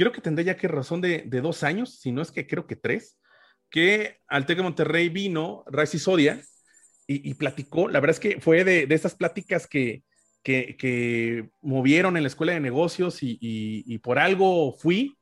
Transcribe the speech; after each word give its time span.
Quiero 0.00 0.12
que 0.12 0.22
tendré 0.22 0.44
ya 0.44 0.56
que 0.56 0.66
razón 0.66 1.02
de, 1.02 1.26
dos 1.42 1.62
años, 1.62 1.98
si 2.00 2.10
no 2.10 2.22
es 2.22 2.32
que 2.32 2.46
creo 2.46 2.66
que 2.66 2.74
tres, 2.74 3.18
que 3.68 4.16
al 4.28 4.46
TEC 4.46 4.56
de 4.56 4.62
Monterrey 4.62 5.10
vino 5.10 5.62
Raisi 5.66 5.98
Sodia 5.98 6.40
y, 7.06 7.28
y, 7.28 7.34
platicó. 7.34 7.86
La 7.86 8.00
verdad 8.00 8.16
es 8.16 8.20
que 8.20 8.40
fue 8.40 8.64
de, 8.64 8.86
estas 8.88 9.14
pláticas 9.14 9.66
que, 9.66 10.02
que, 10.42 10.78
que, 10.78 11.50
movieron 11.60 12.16
en 12.16 12.22
la 12.22 12.28
escuela 12.28 12.54
de 12.54 12.60
negocios 12.60 13.22
y, 13.22 13.32
y, 13.42 13.84
y, 13.94 13.98
por 13.98 14.18
algo 14.18 14.72
fui. 14.72 15.18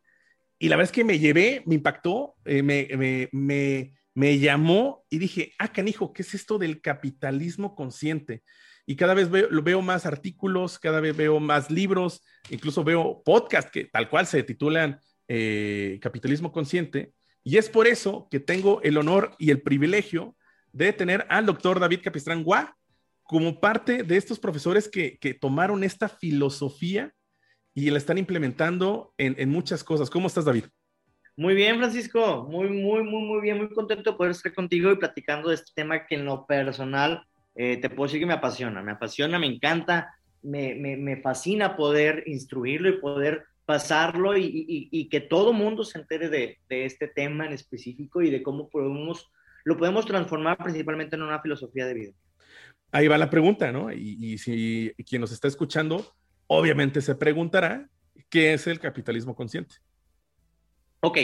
Y 0.60 0.68
la 0.68 0.76
verdad 0.76 0.92
es 0.92 0.94
que 0.94 1.02
me 1.02 1.18
llevé, 1.18 1.64
me 1.66 1.74
impactó, 1.74 2.36
eh, 2.44 2.62
me, 2.62 2.86
me, 2.96 3.28
me, 3.32 3.94
me, 4.14 4.38
llamó 4.38 5.04
y 5.10 5.18
dije, 5.18 5.54
ah, 5.58 5.72
canijo, 5.72 6.12
¿qué 6.12 6.22
es 6.22 6.34
esto 6.34 6.56
del 6.56 6.80
capitalismo 6.80 7.74
consciente? 7.74 8.44
Y 8.90 8.96
cada 8.96 9.12
vez 9.12 9.28
veo, 9.30 9.48
veo 9.62 9.82
más 9.82 10.06
artículos, 10.06 10.78
cada 10.78 11.00
vez 11.00 11.14
veo 11.14 11.38
más 11.40 11.70
libros, 11.70 12.24
incluso 12.48 12.82
veo 12.82 13.22
podcasts 13.22 13.70
que 13.70 13.84
tal 13.84 14.08
cual 14.08 14.26
se 14.26 14.42
titulan 14.42 14.98
eh, 15.28 15.98
Capitalismo 16.00 16.50
Consciente. 16.50 17.12
Y 17.44 17.58
es 17.58 17.68
por 17.68 17.86
eso 17.86 18.28
que 18.30 18.40
tengo 18.40 18.80
el 18.80 18.96
honor 18.96 19.32
y 19.38 19.50
el 19.50 19.60
privilegio 19.60 20.34
de 20.72 20.94
tener 20.94 21.26
al 21.28 21.44
doctor 21.44 21.78
David 21.78 22.00
Capistrán 22.02 22.42
Guá, 22.42 22.78
como 23.24 23.60
parte 23.60 24.04
de 24.04 24.16
estos 24.16 24.38
profesores 24.38 24.88
que, 24.88 25.18
que, 25.18 25.34
tomaron 25.34 25.84
esta 25.84 26.08
filosofía 26.08 27.12
y 27.74 27.90
la 27.90 27.98
están 27.98 28.16
implementando 28.16 29.12
en, 29.18 29.34
en, 29.36 29.50
muchas 29.50 29.84
cosas. 29.84 30.08
¿Cómo 30.08 30.28
estás, 30.28 30.46
David? 30.46 30.64
Muy 31.36 31.54
bien, 31.54 31.76
Francisco. 31.76 32.46
Muy, 32.48 32.70
muy, 32.70 33.02
muy, 33.02 33.22
muy 33.22 33.42
bien. 33.42 33.58
Muy 33.58 33.68
contento 33.68 34.12
de 34.12 34.16
poder 34.16 34.30
estar 34.30 34.54
contigo 34.54 34.90
y 34.90 34.96
platicando 34.96 35.50
de 35.50 35.56
este 35.56 35.72
tema 35.74 36.06
que 36.06 36.14
en 36.14 36.24
lo 36.24 36.46
personal 36.46 37.22
eh, 37.58 37.76
te 37.76 37.90
puedo 37.90 38.06
decir 38.06 38.20
que 38.20 38.26
me 38.26 38.32
apasiona. 38.32 38.82
Me 38.82 38.92
apasiona, 38.92 39.38
me 39.38 39.46
encanta, 39.46 40.14
me, 40.42 40.74
me, 40.74 40.96
me 40.96 41.20
fascina 41.20 41.76
poder 41.76 42.22
instruirlo 42.26 42.88
y 42.88 43.00
poder 43.00 43.44
pasarlo 43.66 44.34
y, 44.36 44.44
y, 44.44 44.88
y 44.90 45.08
que 45.10 45.20
todo 45.20 45.52
mundo 45.52 45.84
se 45.84 45.98
entere 45.98 46.30
de, 46.30 46.58
de, 46.70 46.86
este 46.86 47.08
tema 47.08 47.44
en 47.44 47.52
específico 47.52 48.22
y 48.22 48.30
de 48.30 48.42
cómo 48.42 48.70
podemos, 48.70 49.30
lo 49.64 49.76
podemos 49.76 50.06
transformar 50.06 50.56
principalmente 50.56 51.16
en 51.16 51.22
una 51.22 51.42
filosofía 51.42 51.84
de 51.84 51.92
vida 51.92 52.12
ahí 52.92 53.08
va 53.08 53.18
la 53.18 53.30
pregunta, 53.30 53.72
¿no? 53.72 53.92
Y, 53.92 54.16
y, 54.20 54.38
si 54.38 54.92
quien 55.06 55.20
nos 55.20 55.32
está 55.32 55.48
escuchando, 55.48 56.14
obviamente 56.46 57.00
se 57.00 57.14
preguntará, 57.14 57.88
¿qué 58.28 58.54
es 58.54 58.66
el 58.66 58.80
capitalismo 58.80 59.34
consciente? 59.34 59.76
Ok, 61.00 61.18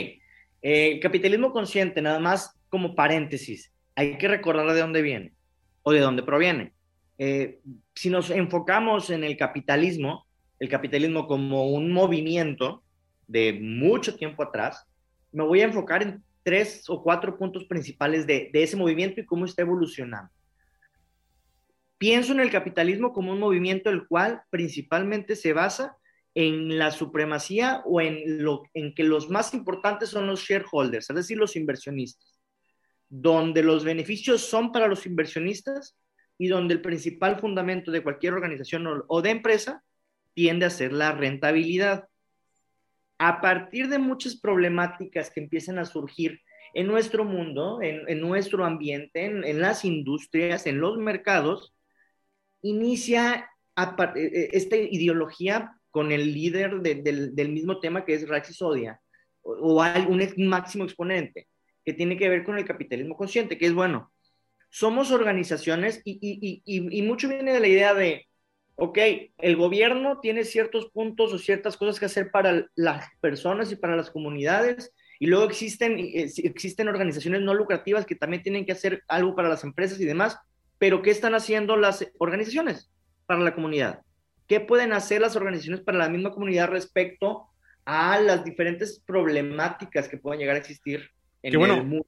eh, 0.62 1.00
capitalismo 1.00 1.52
consciente, 1.52 2.00
nada 2.02 2.20
más 2.20 2.54
como 2.68 2.94
paréntesis, 2.94 3.72
hay 3.94 4.18
que 4.18 4.28
recordar 4.28 4.72
de 4.72 4.80
dónde 4.80 5.02
viene 5.02 5.33
o 5.84 5.92
de 5.92 6.00
dónde 6.00 6.24
proviene. 6.24 6.72
Eh, 7.18 7.60
si 7.94 8.10
nos 8.10 8.30
enfocamos 8.30 9.10
en 9.10 9.22
el 9.22 9.36
capitalismo, 9.36 10.26
el 10.58 10.68
capitalismo 10.68 11.28
como 11.28 11.70
un 11.70 11.92
movimiento 11.92 12.82
de 13.28 13.52
mucho 13.52 14.16
tiempo 14.16 14.42
atrás, 14.42 14.84
me 15.30 15.44
voy 15.44 15.60
a 15.60 15.66
enfocar 15.66 16.02
en 16.02 16.24
tres 16.42 16.84
o 16.88 17.02
cuatro 17.02 17.38
puntos 17.38 17.64
principales 17.64 18.26
de, 18.26 18.50
de 18.52 18.62
ese 18.62 18.76
movimiento 18.76 19.20
y 19.20 19.26
cómo 19.26 19.44
está 19.44 19.62
evolucionando. 19.62 20.30
Pienso 21.98 22.32
en 22.32 22.40
el 22.40 22.50
capitalismo 22.50 23.12
como 23.12 23.32
un 23.32 23.38
movimiento 23.38 23.88
el 23.90 24.06
cual 24.06 24.42
principalmente 24.50 25.36
se 25.36 25.52
basa 25.52 25.96
en 26.34 26.78
la 26.78 26.90
supremacía 26.90 27.82
o 27.86 28.00
en, 28.00 28.42
lo, 28.42 28.64
en 28.74 28.94
que 28.94 29.04
los 29.04 29.30
más 29.30 29.54
importantes 29.54 30.10
son 30.10 30.26
los 30.26 30.40
shareholders, 30.40 31.08
es 31.08 31.16
decir, 31.16 31.38
los 31.38 31.56
inversionistas, 31.56 32.34
donde 33.16 33.62
los 33.62 33.84
beneficios 33.84 34.40
son 34.40 34.72
para 34.72 34.88
los 34.88 35.06
inversionistas 35.06 35.96
y 36.36 36.48
donde 36.48 36.74
el 36.74 36.80
principal 36.80 37.38
fundamento 37.38 37.92
de 37.92 38.02
cualquier 38.02 38.32
organización 38.32 39.04
o, 39.06 39.22
de 39.22 39.30
empresa 39.30 39.84
tiende 40.34 40.66
a 40.66 40.70
ser 40.70 40.92
la 40.92 41.12
rentabilidad. 41.12 42.08
A 43.18 43.40
partir 43.40 43.88
de 43.88 43.98
muchas 43.98 44.34
problemáticas 44.36 45.30
que 45.30 45.38
empiezan 45.38 45.78
a 45.78 45.84
surgir 45.84 46.40
en 46.74 46.88
nuestro 46.88 47.24
mundo, 47.24 47.78
en, 47.82 48.20
nuestro 48.20 48.64
ambiente, 48.64 49.26
en, 49.26 49.60
las 49.60 49.84
industrias, 49.84 50.66
en 50.66 50.80
los 50.80 50.98
mercados, 50.98 51.72
inicia 52.62 53.48
esta 53.76 54.76
ideología 54.76 55.70
con 55.92 56.10
el 56.10 56.34
líder 56.34 56.80
de, 56.80 56.96
de, 56.96 57.30
del 57.30 57.50
mismo 57.50 57.78
tema 57.78 58.04
que 58.04 58.14
es 58.14 58.28
Raxi 58.28 58.52
Sodia, 58.52 59.00
o, 59.42 59.80
o 59.80 60.08
un 60.08 60.48
máximo 60.48 60.82
exponente, 60.82 61.46
que 61.84 61.92
tiene 61.92 62.16
que 62.16 62.28
ver 62.28 62.44
con 62.44 62.58
el 62.58 62.64
capitalismo 62.64 63.16
consciente, 63.16 63.58
que 63.58 63.66
es 63.66 63.74
bueno. 63.74 64.12
Somos 64.70 65.10
organizaciones 65.10 66.00
y, 66.04 66.18
y, 66.20 66.62
y, 66.64 66.98
y 66.98 67.02
mucho 67.02 67.28
viene 67.28 67.52
de 67.52 67.60
la 67.60 67.68
idea 67.68 67.94
de, 67.94 68.26
ok, 68.76 68.98
el 69.38 69.56
gobierno 69.56 70.20
tiene 70.20 70.44
ciertos 70.44 70.90
puntos 70.90 71.32
o 71.32 71.38
ciertas 71.38 71.76
cosas 71.76 72.00
que 72.00 72.06
hacer 72.06 72.30
para 72.30 72.66
las 72.74 73.06
personas 73.20 73.70
y 73.70 73.76
para 73.76 73.96
las 73.96 74.10
comunidades, 74.10 74.92
y 75.20 75.26
luego 75.26 75.44
existen, 75.44 75.96
existen 75.98 76.88
organizaciones 76.88 77.40
no 77.42 77.54
lucrativas 77.54 78.04
que 78.04 78.16
también 78.16 78.42
tienen 78.42 78.66
que 78.66 78.72
hacer 78.72 79.04
algo 79.06 79.36
para 79.36 79.48
las 79.48 79.62
empresas 79.62 80.00
y 80.00 80.04
demás, 80.04 80.38
pero 80.78 81.02
¿qué 81.02 81.10
están 81.10 81.34
haciendo 81.34 81.76
las 81.76 82.06
organizaciones 82.18 82.90
para 83.26 83.40
la 83.40 83.54
comunidad? 83.54 84.02
¿Qué 84.48 84.60
pueden 84.60 84.92
hacer 84.92 85.20
las 85.20 85.36
organizaciones 85.36 85.80
para 85.80 85.98
la 85.98 86.08
misma 86.08 86.32
comunidad 86.32 86.68
respecto 86.68 87.46
a 87.84 88.18
las 88.18 88.44
diferentes 88.44 89.00
problemáticas 89.06 90.08
que 90.08 90.18
puedan 90.18 90.40
llegar 90.40 90.56
a 90.56 90.58
existir 90.58 91.10
Qué 91.50 91.56
bueno, 91.56 91.84
mundo? 91.84 92.06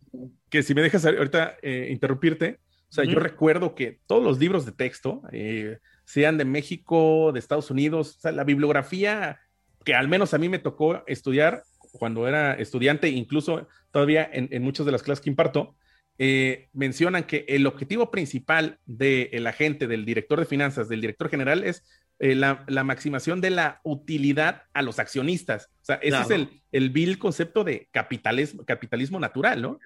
Que 0.49 0.63
si 0.63 0.75
me 0.75 0.83
dejas 0.83 1.05
ahorita 1.05 1.57
eh, 1.63 1.89
interrumpirte, 1.91 2.61
o 2.89 2.93
sea, 2.93 3.05
uh 3.05 3.07
-huh. 3.07 3.13
yo 3.15 3.21
recuerdo 3.21 3.75
que 3.75 4.01
todos 4.07 4.23
los 4.23 4.39
libros 4.39 4.65
de 4.65 4.73
texto, 4.73 5.23
eh, 5.33 5.79
sean 6.05 6.39
de 6.39 6.45
México, 6.45 7.33
de 7.33 7.39
Estados 7.39 7.71
Unidos, 7.71 8.17
o 8.17 8.21
sea, 8.21 8.33
la 8.33 8.45
bibliografía 8.45 9.39
que 9.85 9.95
al 9.95 10.09
menos 10.09 10.35
a 10.35 10.39
mí 10.39 10.49
me 10.49 10.59
tocó 10.59 11.05
estudiar 11.07 11.63
cuando 11.93 12.27
era 12.27 12.55
estudiante, 12.55 13.09
incluso 13.09 13.69
todavía 13.93 14.29
en, 14.33 14.49
en 14.51 14.63
muchas 14.63 14.85
de 14.85 14.93
las 14.93 15.03
clases 15.03 15.23
que 15.23 15.31
imparto, 15.31 15.77
eh, 16.19 16.69
mencionan 16.73 17.25
que 17.25 17.45
el 17.49 17.67
objetivo 17.67 18.11
principal 18.11 18.79
del 18.87 19.31
de 19.31 19.49
agente, 19.49 19.87
del 19.87 20.05
director 20.05 20.41
de 20.41 20.47
finanzas, 20.47 20.89
del 20.89 21.01
director 21.01 21.29
general 21.29 21.63
es 21.63 21.85
eh, 22.19 22.35
la, 22.35 22.65
la, 22.69 22.83
maximación 22.83 23.41
de 23.41 23.51
la 23.51 23.81
utilidad 23.83 24.63
a 24.73 24.83
los 24.83 24.99
accionistas. 24.99 25.71
O 25.83 25.85
sea, 25.85 25.97
ese 25.97 26.09
claro. 26.09 26.25
es 26.25 26.31
el, 26.31 26.63
el 26.73 26.91
vil 26.91 27.19
concepto 27.19 27.63
de 27.63 27.89
capitalismo, 27.91 28.65
capitalismo 28.65 29.21
natural, 29.21 29.61
¿no? 29.61 29.79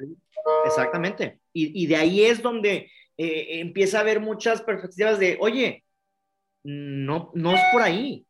Exactamente. 0.65 1.41
Y, 1.53 1.83
y 1.83 1.87
de 1.87 1.97
ahí 1.97 2.23
es 2.23 2.41
donde 2.41 2.91
eh, 3.17 3.61
empieza 3.61 3.99
a 3.99 4.03
haber 4.03 4.21
muchas 4.21 4.63
perspectivas 4.63 5.19
de, 5.19 5.39
oye, 5.41 5.85
no, 6.63 7.33
no 7.35 7.55
es 7.55 7.61
por 7.73 7.83
ahí. 7.83 8.25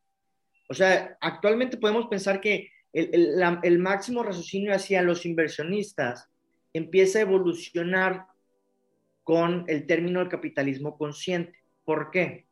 O 0.67 0.73
sea, 0.73 1.17
actualmente 1.21 1.77
podemos 1.77 2.07
pensar 2.07 2.41
que 2.41 2.71
el, 2.93 3.09
el, 3.13 3.39
la, 3.39 3.59
el 3.61 3.77
máximo 3.77 4.23
raciocinio 4.23 4.73
hacia 4.73 5.01
los 5.01 5.25
inversionistas 5.25 6.27
empieza 6.73 7.19
a 7.19 7.23
evolucionar 7.23 8.25
con 9.23 9.65
el 9.67 9.85
término 9.85 10.19
del 10.19 10.29
capitalismo 10.29 10.97
consciente. 10.97 11.59
¿Por 11.85 12.11
qué? 12.11 12.47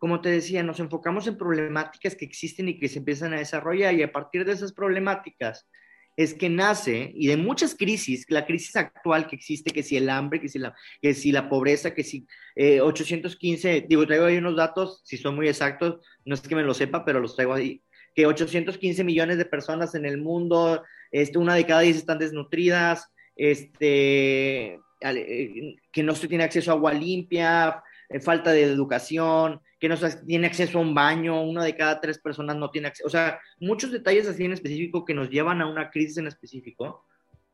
Como 0.00 0.20
te 0.20 0.30
decía, 0.30 0.64
nos 0.64 0.80
enfocamos 0.80 1.28
en 1.28 1.38
problemáticas 1.38 2.16
que 2.16 2.24
existen 2.24 2.68
y 2.68 2.80
que 2.80 2.88
se 2.88 2.98
empiezan 2.98 3.34
a 3.34 3.38
desarrollar 3.38 3.94
y 3.94 4.02
a 4.02 4.10
partir 4.10 4.44
de 4.44 4.52
esas 4.52 4.72
problemáticas 4.72 5.68
es 6.16 6.34
que 6.34 6.50
nace, 6.50 7.12
y 7.14 7.28
de 7.28 7.36
muchas 7.36 7.74
crisis, 7.74 8.26
la 8.28 8.44
crisis 8.44 8.76
actual 8.76 9.26
que 9.26 9.36
existe, 9.36 9.70
que 9.70 9.82
si 9.82 9.96
el 9.96 10.10
hambre, 10.10 10.40
que 10.40 10.48
si 10.48 10.58
la, 10.58 10.74
que 11.00 11.14
si 11.14 11.32
la 11.32 11.48
pobreza, 11.48 11.94
que 11.94 12.02
si 12.02 12.26
eh, 12.56 12.80
815, 12.80 13.86
digo, 13.88 14.06
traigo 14.06 14.26
ahí 14.26 14.36
unos 14.36 14.56
datos, 14.56 15.00
si 15.04 15.16
son 15.16 15.36
muy 15.36 15.48
exactos, 15.48 16.04
no 16.24 16.34
es 16.34 16.40
que 16.40 16.56
me 16.56 16.62
lo 16.62 16.74
sepa, 16.74 17.04
pero 17.04 17.20
los 17.20 17.36
traigo 17.36 17.54
ahí, 17.54 17.82
que 18.14 18.26
815 18.26 19.04
millones 19.04 19.38
de 19.38 19.44
personas 19.44 19.94
en 19.94 20.04
el 20.04 20.18
mundo, 20.18 20.82
este, 21.10 21.38
una 21.38 21.54
de 21.54 21.66
cada 21.66 21.80
diez 21.80 21.96
están 21.96 22.18
desnutridas, 22.18 23.08
este, 23.36 24.78
eh, 25.00 25.76
que 25.92 26.02
no 26.02 26.14
se 26.14 26.28
tiene 26.28 26.44
acceso 26.44 26.70
a 26.70 26.74
agua 26.74 26.92
limpia, 26.92 27.82
eh, 28.08 28.20
falta 28.20 28.52
de 28.52 28.64
educación, 28.64 29.60
que 29.80 29.88
no 29.88 29.96
tiene 30.26 30.46
acceso 30.46 30.78
a 30.78 30.82
un 30.82 30.94
baño, 30.94 31.42
una 31.42 31.64
de 31.64 31.74
cada 31.74 32.00
tres 32.00 32.18
personas 32.18 32.56
no 32.56 32.70
tiene 32.70 32.88
acceso, 32.88 33.06
o 33.06 33.10
sea, 33.10 33.40
muchos 33.58 33.90
detalles 33.90 34.28
así 34.28 34.44
en 34.44 34.52
específico 34.52 35.06
que 35.06 35.14
nos 35.14 35.30
llevan 35.30 35.62
a 35.62 35.66
una 35.66 35.90
crisis 35.90 36.18
en 36.18 36.26
específico, 36.26 37.04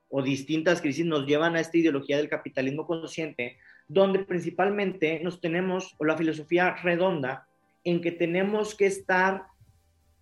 o 0.09 0.23
distintas 0.23 0.81
crisis 0.81 1.07
nos 1.07 1.27
llevan 1.27 1.55
a 1.55 1.61
esta 1.61 1.79
ideología 1.79 2.17
del 2.17 2.29
capitalismo 2.29 2.87
consciente, 2.87 3.59
donde 3.89 4.21
principalmente 4.21 5.21
nos 5.23 5.41
tenemos, 5.41 5.95
o 5.99 6.05
la 6.05 6.17
filosofía 6.17 6.75
redonda, 6.83 7.47
en 7.85 8.01
que 8.01 8.11
tenemos 8.11 8.75
que 8.75 8.87
estar 8.87 9.45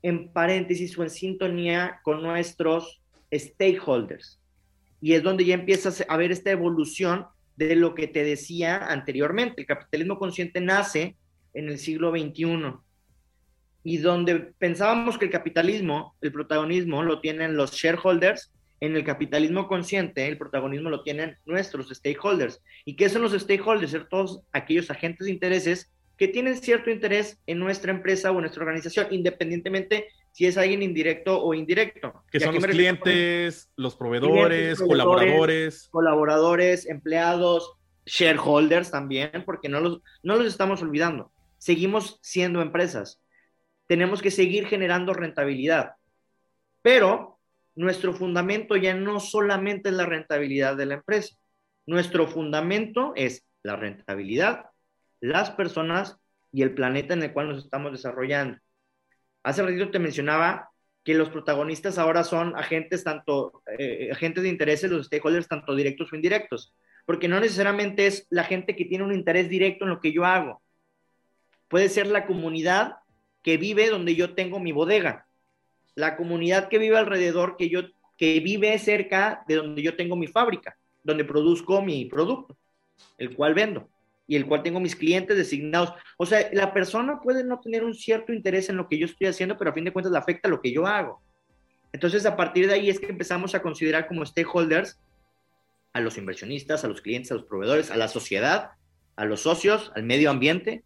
en 0.03 0.29
paréntesis 0.29 0.99
o 0.99 1.03
en 1.03 1.11
sintonía 1.11 2.01
con 2.03 2.23
nuestros 2.23 3.01
stakeholders. 3.33 4.39
Y 5.01 5.15
es 5.15 5.23
donde 5.23 5.47
ya 5.47 5.55
empiezas 5.55 6.05
a 6.07 6.17
ver 6.19 6.33
esta 6.33 6.51
evolución 6.51 7.27
de 7.57 7.77
lo 7.77 7.95
que 7.95 8.07
te 8.07 8.23
decía 8.23 8.77
anteriormente. 8.77 9.63
El 9.63 9.67
capitalismo 9.67 10.19
consciente 10.19 10.61
nace 10.61 11.17
en 11.55 11.69
el 11.69 11.79
siglo 11.79 12.11
XXI 12.11 12.75
y 13.85 13.99
donde 13.99 14.37
pensábamos 14.37 15.19
que 15.19 15.27
el 15.27 15.31
capitalismo, 15.31 16.17
el 16.23 16.33
protagonismo 16.33 17.03
lo 17.03 17.21
tienen 17.21 17.57
los 17.57 17.73
shareholders, 17.73 18.51
en 18.81 18.97
el 18.97 19.05
capitalismo 19.05 19.69
consciente 19.69 20.27
el 20.27 20.37
protagonismo 20.37 20.91
lo 20.91 21.03
tienen 21.03 21.37
nuestros 21.47 21.89
stakeholders. 21.89 22.61
¿Y 22.85 22.97
qué 22.97 23.09
son 23.09 23.23
los 23.23 23.33
stakeholders? 23.33 23.91
Ser 23.91 24.09
todos 24.09 24.41
aquellos 24.53 24.91
agentes 24.91 25.27
de 25.27 25.33
intereses 25.33 25.91
que 26.17 26.29
tienen 26.29 26.57
cierto 26.57 26.91
interés 26.91 27.39
en 27.47 27.59
nuestra 27.59 27.93
empresa 27.93 28.31
o 28.31 28.35
en 28.35 28.43
nuestra 28.43 28.63
organización, 28.63 29.09
independientemente 29.11 30.09
si 30.33 30.47
es 30.47 30.57
alguien 30.57 30.83
indirecto 30.83 31.43
o 31.43 31.55
indirecto. 31.55 32.25
Que 32.31 32.41
son 32.41 32.55
los 32.55 32.65
clientes, 32.67 33.71
los 33.77 33.97
proveedores, 33.97 34.81
colaboradores. 34.81 35.89
Colaboradores, 35.91 36.87
empleados, 36.87 37.73
shareholders 38.07 38.91
también, 38.91 39.31
porque 39.45 39.69
no 39.69 39.81
los, 39.81 40.01
no 40.23 40.37
los 40.37 40.47
estamos 40.47 40.83
olvidando. 40.83 41.31
Seguimos 41.65 42.19
siendo 42.21 42.61
empresas. 42.61 43.23
Tenemos 43.87 44.21
que 44.21 44.31
seguir 44.31 44.67
generando 44.67 45.15
rentabilidad. 45.15 45.93
Pero 46.83 47.39
nuestro 47.75 48.13
fundamento 48.13 48.77
ya 48.77 48.93
no 48.93 49.19
solamente 49.19 49.89
es 49.89 49.95
la 49.95 50.05
rentabilidad 50.05 50.77
de 50.77 50.85
la 50.85 50.95
empresa. 50.97 51.39
Nuestro 51.87 52.29
fundamento 52.29 53.15
es 53.17 53.47
la 53.63 53.77
rentabilidad 53.77 54.67
las 55.21 55.53
personas 55.53 56.19
y 56.53 56.61
el 56.61 56.75
planeta 56.75 57.15
en 57.15 57.23
el 57.23 57.33
cual 57.33 57.49
nos 57.49 57.65
estamos 57.65 57.93
desarrollando. 57.93 58.59
Hace 59.43 59.63
ratito 59.63 59.91
te 59.91 59.99
mencionaba 59.99 60.69
que 61.03 61.15
los 61.15 61.31
protagonistas 61.31 61.97
ahora 61.97 62.25
son 62.25 62.55
agentes 62.59 63.05
tanto 63.05 63.63
eh, 63.79 64.11
agentes 64.13 64.43
de 64.43 64.51
intereses, 64.51 64.91
los 64.91 65.07
stakeholders 65.07 65.49
tanto 65.49 65.75
directos 65.75 66.13
o 66.13 66.17
indirectos, 66.17 66.75
porque 67.07 67.27
no 67.27 67.41
necesariamente 67.41 68.07
es 68.07 68.27
la 68.29 68.45
gente 68.45 68.77
que 68.77 68.85
tiene 68.85 69.05
un 69.05 69.15
interés 69.15 69.49
directo 69.49 69.87
en 69.87 69.93
lo 69.93 70.01
que 70.03 70.13
yo 70.13 70.27
hago. 70.27 70.61
Puede 71.69 71.89
ser 71.89 72.07
la 72.07 72.27
comunidad 72.27 72.97
que 73.43 73.57
vive 73.57 73.89
donde 73.89 74.15
yo 74.15 74.35
tengo 74.35 74.61
mi 74.61 74.73
bodega, 74.73 75.27
la 75.95 76.17
comunidad 76.17 76.69
que 76.69 76.79
vive 76.79 76.97
alrededor 76.97 77.57
que 77.57 77.69
yo 77.69 77.83
que 78.17 78.41
vive 78.41 78.79
cerca 78.79 79.45
de 79.49 79.57
donde 79.57 79.83
yo 79.83 79.97
tengo 79.97 80.17
mi 80.17 80.29
fábrica, 80.29 80.77
donde 81.03 81.25
produzco 81.25 81.83
mi 81.83 82.05
producto, 82.05 82.57
el 83.19 83.35
cual 83.35 83.55
vendo 83.55 83.89
y 84.27 84.37
el 84.37 84.47
cual 84.47 84.63
tengo 84.63 84.81
mis 84.81 84.97
clientes 84.97 85.37
designados. 85.37 85.93
O 86.17 86.25
sea, 86.25 86.49
la 86.53 86.73
persona 86.73 87.21
puede 87.21 87.45
no 87.45 87.61
tener 87.61 87.85
un 87.85 87.95
cierto 87.95 88.33
interés 88.33 88.69
en 88.69 88.77
lo 88.77 88.89
que 88.89 88.99
yo 88.99 89.07
estoy 89.07 89.27
haciendo, 89.27 89.59
pero 89.59 89.71
a 89.71 89.75
fin 89.75 89.85
de 89.85 89.93
cuentas 89.93 90.13
le 90.13 90.19
afecta 90.19 90.49
lo 90.49 90.61
que 90.61 90.73
yo 90.73 90.87
hago. 90.87 91.21
Entonces, 91.93 92.25
a 92.27 92.37
partir 92.37 92.67
de 92.67 92.75
ahí 92.75 92.91
es 92.91 92.99
que 92.99 93.07
empezamos 93.07 93.55
a 93.55 93.63
considerar 93.63 94.09
como 94.09 94.25
stakeholders 94.25 94.99
a 95.93 96.01
los 96.01 96.19
inversionistas, 96.19 96.85
a 96.85 96.89
los 96.89 97.01
clientes, 97.01 97.31
a 97.31 97.35
los 97.35 97.45
proveedores, 97.45 97.91
a 97.91 97.97
la 97.97 98.09
sociedad, 98.09 98.71
a 99.17 99.25
los 99.25 99.43
socios, 99.43 99.93
al 99.95 100.03
medio 100.03 100.31
ambiente. 100.31 100.83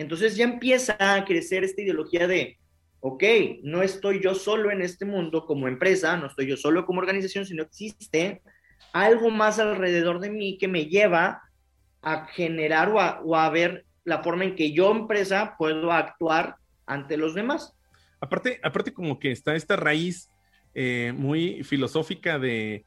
Entonces 0.00 0.34
ya 0.34 0.44
empieza 0.44 0.96
a 0.98 1.26
crecer 1.26 1.62
esta 1.62 1.82
ideología 1.82 2.26
de, 2.26 2.58
ok, 3.00 3.22
no 3.62 3.82
estoy 3.82 4.22
yo 4.22 4.34
solo 4.34 4.70
en 4.70 4.80
este 4.80 5.04
mundo 5.04 5.44
como 5.44 5.68
empresa, 5.68 6.16
no 6.16 6.26
estoy 6.26 6.46
yo 6.46 6.56
solo 6.56 6.86
como 6.86 7.00
organización, 7.00 7.44
sino 7.44 7.62
existe 7.62 8.40
algo 8.94 9.28
más 9.28 9.58
alrededor 9.58 10.18
de 10.20 10.30
mí 10.30 10.56
que 10.56 10.68
me 10.68 10.86
lleva 10.86 11.42
a 12.00 12.24
generar 12.28 12.88
o 12.88 13.36
a, 13.36 13.50
ver 13.50 13.84
la 14.04 14.22
forma 14.22 14.44
en 14.44 14.56
que 14.56 14.72
yo, 14.72 14.90
empresa, 14.90 15.54
puedo 15.58 15.92
actuar 15.92 16.56
ante 16.86 17.18
los 17.18 17.34
demás. 17.34 17.76
Aparte, 18.22 18.58
aparte 18.62 18.94
como 18.94 19.18
que 19.18 19.32
está 19.32 19.54
esta 19.54 19.76
raíz 19.76 20.30
eh, 20.74 21.12
muy 21.14 21.62
filosófica 21.62 22.38
de, 22.38 22.86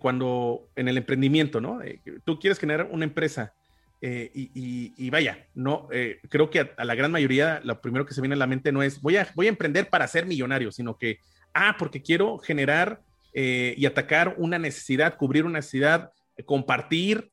cuando 0.00 0.68
en 0.74 0.88
el 0.88 0.96
emprendimiento, 0.96 1.60
¿no? 1.60 1.82
Eh, 1.82 2.00
tú 2.24 2.40
quieres 2.40 2.58
generar 2.58 2.88
una 2.90 3.04
empresa 3.04 3.54
eh, 4.00 4.30
y, 4.34 5.10
vaya, 5.10 5.46
no, 5.54 5.88
creo 6.28 6.50
que 6.50 6.70
a, 6.76 6.84
la 6.84 6.94
gran 6.94 7.10
mayoría 7.10 7.60
lo 7.64 7.80
primero 7.80 8.06
que 8.06 8.14
se 8.14 8.20
viene 8.20 8.34
a 8.34 8.38
la 8.38 8.46
mente 8.46 8.70
no 8.70 8.82
es 8.82 9.00
voy 9.00 9.16
a, 9.16 9.28
voy 9.34 9.46
a 9.46 9.50
emprender 9.50 9.90
para 9.90 10.06
ser 10.06 10.26
millonario, 10.26 10.70
sino 10.70 10.96
que, 10.96 11.18
ah, 11.54 11.76
porque 11.78 12.02
quiero 12.02 12.38
generar 12.38 13.02
y 13.34 13.86
atacar 13.86 14.34
una 14.38 14.58
necesidad, 14.58 15.16
cubrir 15.16 15.44
una 15.44 15.58
necesidad, 15.60 16.12
compartir 16.44 17.30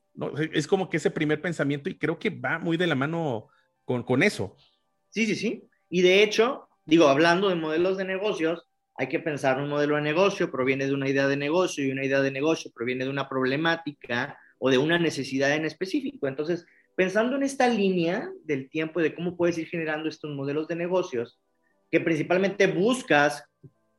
es 0.52 0.66
como 0.66 0.88
que 0.88 0.96
ese 0.96 1.10
primer 1.10 1.40
pensamiento 1.40 1.90
y 1.90 1.98
creo 1.98 2.18
que 2.18 2.30
va 2.30 2.58
muy 2.58 2.76
de 2.76 2.86
la 2.86 2.94
mano 2.94 3.48
con, 3.84 4.22
eso. 4.22 4.56
Sí, 5.10 5.26
sí, 5.26 5.36
sí. 5.36 5.68
Y 5.88 6.02
de 6.02 6.22
hecho, 6.22 6.68
digo, 6.84 7.08
hablando 7.08 7.48
de 7.48 7.54
modelos 7.54 7.96
de 7.96 8.04
negocios, 8.04 8.66
hay 8.96 9.08
que 9.08 9.20
pensar 9.20 9.60
un 9.60 9.68
modelo 9.68 9.96
de 9.96 10.02
negocio, 10.02 10.50
proviene 10.50 10.86
de 10.86 10.94
una 10.94 11.08
idea 11.08 11.28
de 11.28 11.36
negocio 11.36 11.84
y 11.84 11.90
una 11.90 12.04
idea 12.04 12.20
de 12.20 12.30
negocio 12.30 12.70
proviene 12.74 13.04
de 13.04 13.10
una 13.10 13.28
problemática 13.28 14.38
o 14.58 14.70
de 14.70 14.78
una 14.78 14.98
necesidad 14.98 15.54
en 15.54 15.64
específico. 15.64 16.28
Entonces, 16.28 16.66
pensando 16.94 17.36
en 17.36 17.42
esta 17.42 17.68
línea 17.68 18.30
del 18.44 18.68
tiempo 18.70 19.00
y 19.00 19.04
de 19.04 19.14
cómo 19.14 19.36
puedes 19.36 19.58
ir 19.58 19.68
generando 19.68 20.08
estos 20.08 20.34
modelos 20.34 20.68
de 20.68 20.76
negocios, 20.76 21.38
que 21.90 22.00
principalmente 22.00 22.66
buscas 22.66 23.44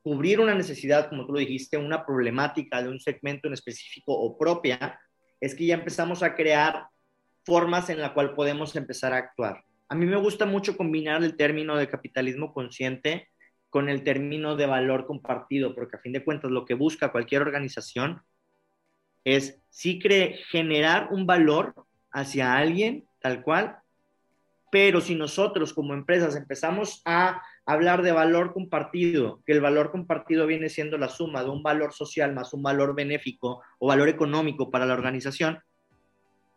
cubrir 0.02 0.40
una 0.40 0.54
necesidad, 0.54 1.08
como 1.08 1.26
tú 1.26 1.32
lo 1.32 1.38
dijiste, 1.38 1.76
una 1.76 2.04
problemática 2.04 2.82
de 2.82 2.88
un 2.88 3.00
segmento 3.00 3.46
en 3.48 3.54
específico 3.54 4.12
o 4.12 4.36
propia, 4.36 4.98
es 5.40 5.54
que 5.54 5.66
ya 5.66 5.74
empezamos 5.74 6.22
a 6.22 6.34
crear 6.34 6.86
formas 7.44 7.88
en 7.90 8.00
la 8.00 8.14
cual 8.14 8.34
podemos 8.34 8.74
empezar 8.76 9.12
a 9.12 9.18
actuar. 9.18 9.64
A 9.88 9.94
mí 9.94 10.04
me 10.04 10.16
gusta 10.16 10.44
mucho 10.44 10.76
combinar 10.76 11.22
el 11.22 11.36
término 11.36 11.76
de 11.76 11.88
capitalismo 11.88 12.52
consciente 12.52 13.28
con 13.70 13.88
el 13.88 14.02
término 14.02 14.56
de 14.56 14.66
valor 14.66 15.06
compartido, 15.06 15.74
porque 15.74 15.96
a 15.96 16.00
fin 16.00 16.12
de 16.12 16.24
cuentas 16.24 16.50
lo 16.50 16.64
que 16.64 16.74
busca 16.74 17.12
cualquier 17.12 17.42
organización 17.42 18.22
es 19.36 19.60
sí 19.70 20.00
generar 20.50 21.08
un 21.10 21.26
valor 21.26 21.74
hacia 22.10 22.56
alguien 22.56 23.04
tal 23.20 23.42
cual, 23.42 23.78
pero 24.70 25.00
si 25.00 25.14
nosotros 25.14 25.72
como 25.72 25.94
empresas 25.94 26.36
empezamos 26.36 27.02
a 27.04 27.42
hablar 27.64 28.02
de 28.02 28.12
valor 28.12 28.52
compartido, 28.52 29.42
que 29.46 29.52
el 29.52 29.60
valor 29.60 29.90
compartido 29.90 30.46
viene 30.46 30.68
siendo 30.68 30.98
la 30.98 31.08
suma 31.08 31.42
de 31.42 31.50
un 31.50 31.62
valor 31.62 31.92
social 31.92 32.34
más 32.34 32.52
un 32.52 32.62
valor 32.62 32.94
benéfico 32.94 33.62
o 33.78 33.88
valor 33.88 34.08
económico 34.08 34.70
para 34.70 34.86
la 34.86 34.94
organización, 34.94 35.58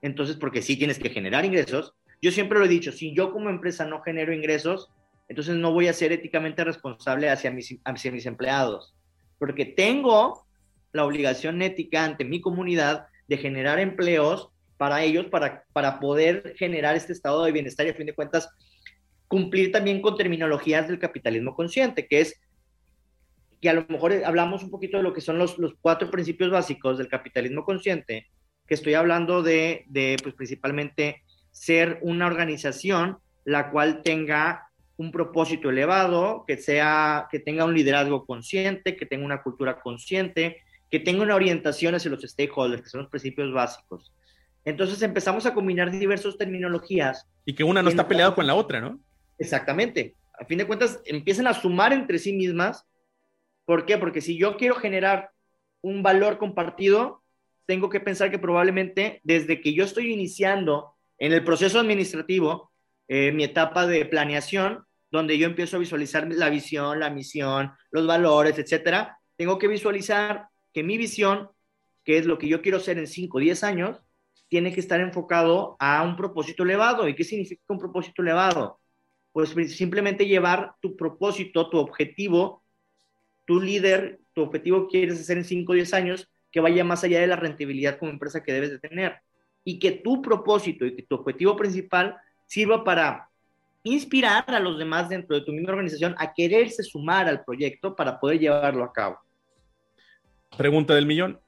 entonces, 0.01 0.35
porque 0.35 0.62
sí 0.62 0.77
tienes 0.77 1.00
que 1.00 1.09
generar 1.09 1.45
ingresos, 1.45 1.94
yo 2.21 2.31
siempre 2.31 2.60
lo 2.60 2.65
he 2.65 2.69
dicho, 2.69 2.91
si 2.91 3.13
yo 3.13 3.31
como 3.31 3.50
empresa 3.50 3.86
no 3.86 4.01
genero 4.01 4.34
ingresos, 4.34 4.89
entonces 5.27 5.55
no 5.55 5.72
voy 5.72 5.88
a 5.88 5.93
ser 5.93 6.12
éticamente 6.12 6.63
responsable 6.63 7.29
hacia 7.29 7.51
mis, 7.51 7.79
hacia 7.86 8.12
mis 8.12 8.25
empleados, 8.25 8.96
porque 9.39 9.65
tengo 9.65 10.46
la 10.93 11.05
obligación 11.05 11.62
ética 11.62 12.03
ante 12.03 12.25
mi 12.25 12.41
comunidad 12.41 13.07
de 13.27 13.38
generar 13.38 13.79
empleos 13.79 14.50
para 14.77 15.03
ellos, 15.03 15.27
para, 15.27 15.63
para 15.74 16.00
poder 16.00 16.55
generar 16.57 16.95
este 16.95 17.13
estado 17.13 17.43
de 17.43 17.51
bienestar 17.51 17.86
y 17.86 17.89
a 17.89 17.93
fin 17.93 18.07
de 18.07 18.15
cuentas 18.15 18.50
cumplir 19.27 19.71
también 19.71 20.01
con 20.01 20.17
terminologías 20.17 20.88
del 20.88 21.00
capitalismo 21.00 21.55
consciente, 21.55 22.07
que 22.07 22.21
es 22.21 22.41
que 23.62 23.69
a 23.69 23.74
lo 23.74 23.86
mejor 23.88 24.12
hablamos 24.25 24.63
un 24.63 24.71
poquito 24.71 24.98
de 24.98 25.03
lo 25.03 25.13
que 25.13 25.21
son 25.21 25.38
los, 25.38 25.57
los 25.60 25.75
cuatro 25.79 26.10
principios 26.10 26.50
básicos 26.50 26.98
del 26.98 27.07
capitalismo 27.07 27.63
consciente, 27.63 28.27
que 28.67 28.74
estoy 28.74 28.95
hablando 28.95 29.43
de, 29.43 29.86
de 29.88 30.17
pues 30.21 30.33
principalmente 30.36 31.21
ser 31.51 32.00
una 32.01 32.25
organización 32.25 33.19
la 33.45 33.69
cual 33.71 34.01
tenga 34.03 34.67
un 34.98 35.12
propósito 35.12 35.69
elevado, 35.69 36.43
que 36.48 36.57
sea, 36.57 37.27
que 37.31 37.39
tenga 37.39 37.65
un 37.65 37.74
liderazgo 37.74 38.25
consciente, 38.25 38.95
que 38.95 39.05
tenga 39.05 39.25
una 39.25 39.41
cultura 39.41 39.79
consciente, 39.79 40.62
que 40.91 41.00
tenga 41.00 41.24
una 41.24 41.36
orientación 41.36 41.95
hacia 41.95 42.12
los 42.12 42.21
stakeholders, 42.21 42.83
que 42.83 42.89
son 42.89 43.01
los 43.01 43.10
principios 43.10 43.51
básicos. 43.53 44.13
Entonces 44.65 45.01
empezamos 45.01 45.45
a 45.45 45.53
combinar 45.53 45.89
diversas 45.89 46.38
terminologías. 46.38 47.27
Y 47.45 47.55
que 47.55 47.63
una 47.63 47.81
no 47.81 47.89
está 47.89 48.07
peleada 48.07 48.36
con 48.36 48.45
la 48.45 48.53
otra, 48.53 48.81
¿no? 48.81 49.00
Exactamente. 49.39 50.15
A 50.38 50.45
fin 50.45 50.57
de 50.57 50.67
cuentas, 50.67 51.01
empiezan 51.05 51.48
a 51.48 51.53
sumar 51.53 51.93
entre 51.93 52.19
sí 52.19 52.33
mismas. 52.33 52.86
¿Por 53.65 53.86
qué? 53.86 53.98
Porque 53.98 54.21
si 54.21 54.38
yo 54.38 54.57
quiero 54.57 54.75
generar 54.75 55.31
un 55.81 56.03
valor 56.03 56.38
compartido, 56.38 57.24
tengo 57.65 57.89
que 57.89 58.01
pensar 58.01 58.29
que 58.29 58.38
probablemente 58.38 59.21
desde 59.24 59.62
que 59.62 59.74
yo 59.74 59.86
estoy 59.86 60.12
iniciando 60.12 60.93
en 61.17 61.31
el 61.31 61.43
proceso 61.43 61.79
administrativo, 61.79 62.71
eh, 63.07 63.31
mi 63.31 63.45
etapa 63.45 63.88
de 63.88 64.05
planeación, 64.05 64.86
donde 65.10 65.38
yo 65.38 65.48
empiezo 65.48 65.77
a 65.77 65.79
visualizar 65.79 66.27
la 66.27 66.50
visión, 66.50 67.00
la 67.00 67.10
misión, 67.10 67.71
los 67.91 68.05
valores, 68.05 68.57
etcétera, 68.57 69.17
tengo 69.38 69.57
que 69.57 69.67
visualizar 69.67 70.50
que 70.74 70.84
mi 70.84 70.98
visión, 70.98 71.50
que 72.04 72.18
es 72.18 72.25
lo 72.25 72.38
que 72.38 72.48
yo 72.48 72.62
quiero 72.62 72.80
ser 72.80 72.98
en 72.98 73.08
5 73.08 73.38
o 73.38 73.42
10 73.42 73.63
años, 73.63 74.01
tiene 74.50 74.74
que 74.74 74.80
estar 74.80 75.00
enfocado 75.00 75.78
a 75.80 76.04
un 76.04 76.16
propósito 76.16 76.63
elevado. 76.63 77.08
¿Y 77.08 77.16
qué 77.16 77.24
significa 77.24 77.62
un 77.70 77.80
propósito 77.80 78.22
elevado? 78.22 78.82
pues 79.32 79.54
simplemente 79.75 80.28
llevar 80.28 80.75
tu 80.82 80.96
propósito, 80.96 81.70
tu 81.70 81.78
objetivo, 81.78 82.63
tu 83.46 83.62
líder, 83.62 84.20
tu 84.34 84.42
objetivo 84.42 84.88
que 84.88 85.00
quieres 85.00 85.20
hacer 85.20 85.38
en 85.38 85.46
5 85.46 85.72
o 85.72 85.75
10 85.75 85.94
años, 85.94 86.30
que 86.51 86.60
vaya 86.60 86.84
más 86.84 87.04
allá 87.04 87.22
de 87.22 87.28
la 87.28 87.38
rentabilidad 87.38 87.98
como 87.98 88.12
empresa 88.12 88.44
que 88.44 88.54
debes 88.54 88.72
de 88.72 88.80
tener. 88.80 89.20
y 89.63 89.78
que 89.78 89.92
tu 89.92 90.24
propósito 90.24 90.88
y 90.88 90.96
que 90.96 91.04
tu 91.04 91.13
objetivo 91.13 91.56
principal 91.56 92.18
sirva 92.48 92.84
para 92.84 93.30
inspirar 93.84 94.44
a 94.48 94.60
los 94.60 94.80
demás 94.80 95.08
dentro 95.08 95.36
de 95.36 95.46
tu 95.46 95.51
misma 95.51 95.74
organización 95.74 96.16
a 96.18 96.34
quererse 96.34 96.82
sumar 96.82 97.28
al 97.28 97.44
proyecto 97.44 97.96
para 97.96 98.20
poder 98.20 98.40
llevarlo 98.40 98.84
a 98.84 98.92
cabo. 98.92 99.20
Pregunta 100.58 100.93
del 100.93 101.05
millón, 101.05 101.39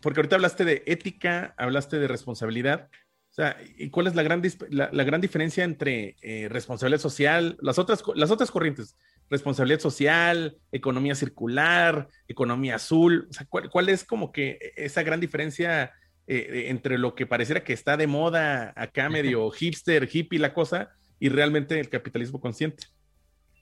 porque 0.00 0.20
ahorita 0.20 0.36
hablaste 0.36 0.64
de 0.64 0.82
ética, 0.86 1.54
hablaste 1.56 1.98
de 1.98 2.08
responsabilidad. 2.08 2.88
O 3.30 3.34
sea, 3.34 3.56
¿y 3.78 3.88
cuál 3.88 4.08
es 4.08 4.14
la 4.14 4.22
gran, 4.22 4.42
la, 4.68 5.04
gran 5.04 5.22
diferencia 5.22 5.64
entre 5.64 6.16
eh, 6.20 6.48
responsabilidad 6.50 7.00
social, 7.00 7.56
las 7.62 7.78
otras, 7.78 8.02
las 8.14 8.30
otras 8.30 8.50
corrientes? 8.50 8.98
Responsabilidad 9.30 9.80
social, 9.80 10.58
economía 10.70 11.14
circular, 11.14 12.08
economía 12.28 12.74
azul. 12.74 13.28
O 13.30 13.32
sea, 13.32 13.46
¿cuál, 13.48 13.88
es 13.88 14.04
como 14.04 14.32
que 14.32 14.58
esa 14.76 15.02
gran 15.02 15.18
diferencia 15.18 15.92
eh, 16.26 16.66
entre 16.68 16.98
lo 16.98 17.14
que 17.14 17.26
pareciera 17.26 17.64
que 17.64 17.72
está 17.72 17.96
de 17.96 18.06
moda 18.06 18.74
acá, 18.76 19.08
medio 19.08 19.50
hipster, 19.50 20.06
hippie 20.12 20.38
la 20.38 20.52
cosa, 20.52 20.90
y 21.18 21.30
realmente 21.30 21.80
el 21.80 21.88
capitalismo 21.88 22.38
consciente? 22.38 22.88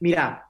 Mira, 0.00 0.49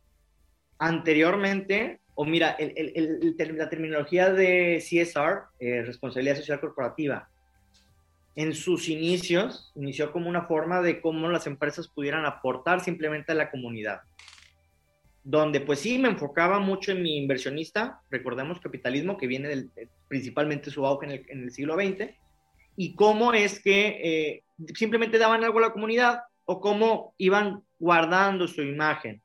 anteriormente, 0.79 2.01
o 2.21 2.25
mira, 2.27 2.55
la 2.59 3.71
terminología 3.71 4.31
de 4.31 4.77
CSR, 4.79 5.45
eh, 5.59 5.81
responsabilidad 5.87 6.37
social 6.37 6.61
corporativa, 6.61 7.31
en 8.37 8.53
sus 8.53 8.91
inicios, 8.91 9.73
inició 9.75 10.13
como 10.13 10.29
una 10.29 10.43
forma 10.43 10.83
de 10.83 11.01
cómo 11.01 11.31
las 11.31 11.47
empresas 11.47 11.89
pudieran 11.89 12.27
aportar 12.27 12.83
simplemente 12.83 13.33
a 13.33 13.37
la 13.37 13.51
comunidad. 13.51 14.03
Donde 15.25 15.63
pues 15.63 15.79
sí 15.79 15.99
me 15.99 16.11
enfocaba 16.11 16.59
mucho 16.59 16.93
en 16.93 17.03
mi 17.03 17.17
inversionista, 17.17 18.03
recordemos 18.11 18.61
capitalismo 18.61 19.17
que 19.17 19.27
viene 19.27 19.49
del, 19.49 19.71
principalmente 20.07 20.71
su 20.71 20.85
auge 20.85 21.25
en 21.27 21.45
el, 21.45 21.51
siglo 21.51 21.77
XX, 21.77 22.11
y 22.77 22.97
cómo 22.97 23.33
es 23.33 23.63
que 23.63 23.99
eh, 24.05 24.43
simplemente 24.75 25.17
daban 25.17 25.43
algo 25.43 25.59
a 25.61 25.63
la 25.63 25.73
comunidad 25.73 26.21
o 26.45 26.61
cómo 26.61 27.15
iban 27.17 27.63
guardando 27.79 28.47
su 28.47 28.61
imagen. 28.61 29.23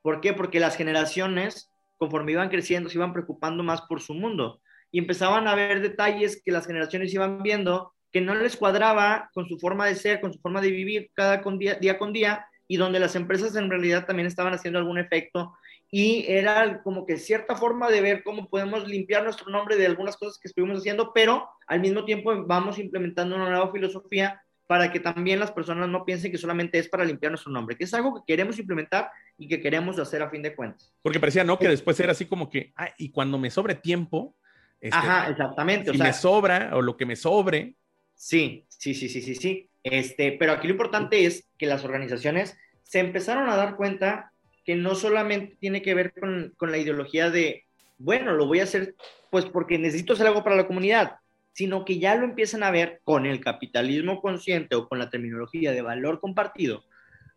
¿Por 0.00 0.22
qué? 0.22 0.32
Porque 0.32 0.58
las 0.58 0.76
generaciones, 0.76 1.69
conforme 2.00 2.32
iban 2.32 2.48
creciendo, 2.48 2.88
se 2.88 2.96
iban 2.96 3.12
preocupando 3.12 3.62
más 3.62 3.82
por 3.82 4.00
su 4.00 4.14
mundo. 4.14 4.62
Y 4.90 4.98
empezaban 4.98 5.46
a 5.46 5.54
ver 5.54 5.82
detalles 5.82 6.40
que 6.42 6.50
las 6.50 6.66
generaciones 6.66 7.12
iban 7.12 7.42
viendo 7.42 7.92
que 8.10 8.22
no 8.22 8.34
les 8.34 8.56
cuadraba 8.56 9.30
con 9.34 9.46
su 9.46 9.58
forma 9.58 9.86
de 9.86 9.94
ser, 9.94 10.20
con 10.20 10.32
su 10.32 10.40
forma 10.40 10.62
de 10.62 10.70
vivir 10.70 11.10
cada 11.14 11.42
día, 11.78 11.98
con 11.98 12.12
día, 12.12 12.46
y 12.66 12.78
donde 12.78 12.98
las 13.00 13.14
empresas 13.16 13.54
en 13.54 13.68
realidad 13.68 14.06
también 14.06 14.26
estaban 14.26 14.54
haciendo 14.54 14.78
algún 14.78 14.98
efecto. 14.98 15.52
Y 15.90 16.24
era 16.26 16.82
como 16.82 17.04
que 17.04 17.18
cierta 17.18 17.54
forma 17.54 17.90
de 17.90 18.00
ver 18.00 18.22
cómo 18.22 18.48
podemos 18.48 18.88
limpiar 18.88 19.22
nuestro 19.22 19.50
nombre 19.50 19.76
de 19.76 19.86
algunas 19.86 20.16
cosas 20.16 20.38
que 20.38 20.48
estuvimos 20.48 20.78
haciendo, 20.78 21.12
pero 21.12 21.48
al 21.66 21.80
mismo 21.80 22.06
tiempo 22.06 22.46
vamos 22.46 22.78
implementando 22.78 23.36
una 23.36 23.50
nueva 23.50 23.70
filosofía 23.70 24.40
para 24.70 24.92
que 24.92 25.00
también 25.00 25.40
las 25.40 25.50
personas 25.50 25.88
no 25.88 26.04
piensen 26.04 26.30
que 26.30 26.38
solamente 26.38 26.78
es 26.78 26.88
para 26.88 27.04
limpiar 27.04 27.32
nuestro 27.32 27.50
nombre, 27.50 27.76
que 27.76 27.82
es 27.82 27.92
algo 27.92 28.14
que 28.14 28.20
queremos 28.24 28.56
implementar 28.56 29.10
y 29.36 29.48
que 29.48 29.60
queremos 29.60 29.98
hacer 29.98 30.22
a 30.22 30.30
fin 30.30 30.42
de 30.42 30.54
cuentas. 30.54 30.94
Porque 31.02 31.18
parecía, 31.18 31.42
¿no? 31.42 31.58
Que 31.58 31.66
después 31.66 31.98
era 31.98 32.12
así 32.12 32.26
como 32.26 32.48
que, 32.48 32.72
ah, 32.76 32.88
y 32.96 33.10
cuando 33.10 33.36
me 33.36 33.50
sobre 33.50 33.74
tiempo, 33.74 34.36
este, 34.80 34.96
Ajá, 34.96 35.28
exactamente. 35.28 35.90
Si 35.90 35.98
me 35.98 36.12
sobra 36.12 36.70
o 36.76 36.82
lo 36.82 36.96
que 36.96 37.04
me 37.04 37.16
sobre, 37.16 37.74
Sí, 38.14 38.64
sí, 38.68 38.94
sí, 38.94 39.08
sí, 39.08 39.20
sí, 39.22 39.34
sí. 39.34 39.68
Este, 39.82 40.36
pero 40.38 40.52
aquí 40.52 40.68
lo 40.68 40.74
importante 40.74 41.26
es 41.26 41.48
que 41.58 41.66
las 41.66 41.84
organizaciones 41.84 42.56
se 42.84 43.00
empezaron 43.00 43.48
a 43.48 43.56
dar 43.56 43.74
cuenta 43.74 44.30
que 44.64 44.76
no 44.76 44.94
solamente 44.94 45.56
tiene 45.58 45.82
que 45.82 45.94
ver 45.94 46.12
con, 46.12 46.54
con 46.56 46.70
la 46.70 46.78
ideología 46.78 47.28
de, 47.28 47.64
bueno, 47.98 48.34
lo 48.34 48.46
voy 48.46 48.60
a 48.60 48.64
hacer 48.64 48.94
pues 49.32 49.46
porque 49.46 49.78
necesito 49.78 50.12
hacer 50.12 50.28
algo 50.28 50.44
para 50.44 50.54
la 50.54 50.68
comunidad, 50.68 51.16
sino 51.52 51.84
que 51.84 51.98
ya 51.98 52.14
lo 52.14 52.24
empiezan 52.24 52.62
a 52.62 52.70
ver 52.70 53.00
con 53.04 53.26
el 53.26 53.40
capitalismo 53.40 54.20
consciente 54.20 54.76
o 54.76 54.88
con 54.88 54.98
la 54.98 55.10
terminología 55.10 55.72
de 55.72 55.82
valor 55.82 56.20
compartido, 56.20 56.84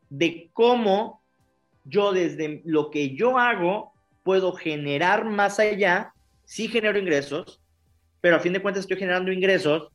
de 0.09 0.49
cómo 0.53 1.21
yo 1.85 2.13
desde 2.13 2.61
lo 2.65 2.89
que 2.91 3.15
yo 3.15 3.37
hago 3.37 3.93
puedo 4.23 4.53
generar 4.53 5.25
más 5.25 5.59
allá, 5.59 6.13
sí 6.45 6.67
genero 6.67 6.97
ingresos, 6.97 7.61
pero 8.21 8.37
a 8.37 8.39
fin 8.39 8.53
de 8.53 8.61
cuentas 8.61 8.83
estoy 8.83 8.97
generando 8.97 9.31
ingresos 9.31 9.89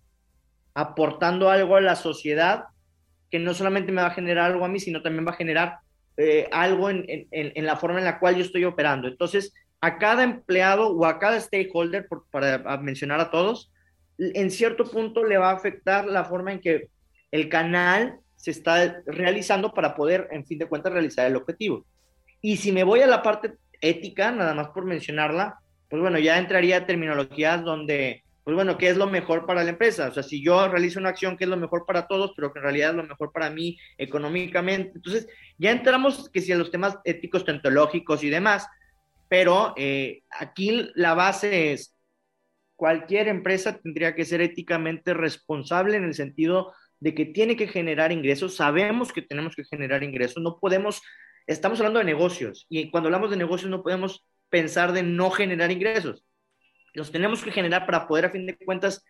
aportando 0.75 1.50
algo 1.50 1.76
a 1.76 1.80
la 1.80 1.96
sociedad 1.96 2.66
que 3.30 3.38
no 3.38 3.54
solamente 3.54 3.92
me 3.92 4.02
va 4.02 4.08
a 4.08 4.14
generar 4.14 4.52
algo 4.52 4.64
a 4.64 4.68
mí, 4.68 4.80
sino 4.80 5.02
también 5.02 5.26
va 5.26 5.32
a 5.32 5.37
generar 5.37 5.78
eh, 6.16 6.48
algo 6.52 6.90
en, 6.90 7.04
en, 7.30 7.66
la 7.66 7.76
forma 7.76 7.98
en 7.98 8.04
la 8.04 8.18
cual 8.18 8.37
yo 8.37 8.42
estoy 8.42 8.64
operando. 8.64 9.06
Entonces, 9.08 9.54
a 9.80 9.98
cada 9.98 10.22
empleado 10.22 10.88
o 10.90 11.04
a 11.04 11.18
cada 11.18 11.40
stakeholder, 11.40 12.08
para 12.30 12.76
mencionar 12.78 13.20
a 13.20 13.30
todos, 13.30 13.70
en 14.18 14.50
cierto 14.50 14.84
punto 14.84 15.25
le 15.25 15.38
va 15.38 15.50
a 15.50 15.54
afectar 15.54 16.06
la 16.06 16.25
forma 16.25 16.52
en 16.52 16.60
que 16.60 16.88
el 17.30 17.48
canal 17.48 18.18
se 18.37 18.50
está 18.50 19.02
realizando 19.06 19.72
para 19.72 19.94
poder, 19.94 20.28
en 20.30 20.44
fin 20.44 20.58
de 20.58 20.66
cuentas, 20.66 20.92
realizar 20.92 21.26
el 21.26 21.37
objetivo. 21.37 21.84
Y 22.40 22.56
si 22.56 22.72
me 22.72 22.84
voy 22.84 23.00
a 23.00 23.06
la 23.06 23.22
parte 23.22 23.54
ética, 23.80 24.30
nada 24.30 24.54
más 24.54 24.68
por 24.68 24.84
mencionarla, 24.84 25.58
pues 25.88 26.00
bueno, 26.00 26.18
ya 26.18 26.38
entraría 26.38 26.87
terminologías 26.87 27.64
donde 27.64 28.22
pues 28.48 28.54
bueno, 28.54 28.78
¿qué 28.78 28.88
es 28.88 28.96
lo 28.96 29.06
mejor 29.06 29.44
para 29.44 29.62
la 29.62 29.68
empresa? 29.68 30.08
O 30.08 30.10
sea, 30.10 30.22
si 30.22 30.42
yo 30.42 30.68
realizo 30.68 30.98
una 30.98 31.10
acción 31.10 31.37
que 31.37 31.44
es 31.44 31.50
lo 31.50 31.58
mejor 31.58 31.84
para 31.84 32.06
todos, 32.06 32.32
pero 32.34 32.50
que 32.50 32.60
en 32.60 32.62
realidad 32.62 32.90
es 32.92 32.96
lo 32.96 33.02
mejor 33.02 33.30
para 33.30 33.50
mí 33.50 33.76
económicamente, 33.98 34.92
entonces 34.94 35.28
ya 35.58 35.70
entramos 35.70 36.30
que 36.30 36.40
si 36.40 36.50
a 36.52 36.56
los 36.56 36.70
temas 36.70 36.96
éticos, 37.04 37.44
tentológicos 37.44 38.25
y 38.25 38.30
demás, 38.30 38.66
pero 39.28 39.75
eh, 39.76 40.22
aquí 40.30 40.90
la 40.94 41.12
base 41.12 41.75
es, 41.75 41.94
cualquier 42.78 43.26
empresa 43.26 43.76
tendría 43.76 44.14
que 44.14 44.25
ser 44.25 44.40
éticamente 44.40 45.12
responsable 45.12 45.97
en 45.97 46.04
el 46.04 46.14
sentido 46.14 46.73
de 47.00 47.12
que 47.12 47.26
tiene 47.26 47.56
que 47.56 47.66
generar 47.66 48.12
ingresos, 48.12 48.54
sabemos 48.54 49.12
que 49.12 49.20
tenemos 49.20 49.56
que 49.56 49.64
generar 49.64 50.04
ingresos, 50.04 50.40
no 50.40 50.61
podemos, 50.61 51.02
estamos 51.49 51.80
hablando 51.80 51.99
de 51.99 52.04
negocios 52.04 52.66
y 52.68 52.88
cuando 52.92 53.08
hablamos 53.08 53.30
de 53.30 53.37
negocios 53.37 53.68
no 53.68 53.82
podemos 53.82 54.25
pensar 54.49 54.92
de 54.92 55.02
no 55.02 55.32
generar 55.32 55.73
ingresos. 55.73 56.25
Los 56.94 57.11
tenemos 57.11 57.42
que 57.42 57.50
generar 57.50 57.85
para 57.85 58.06
poder, 58.06 58.26
a 58.26 58.30
fin 58.30 58.47
de 58.47 58.56
cuentas, 58.56 59.04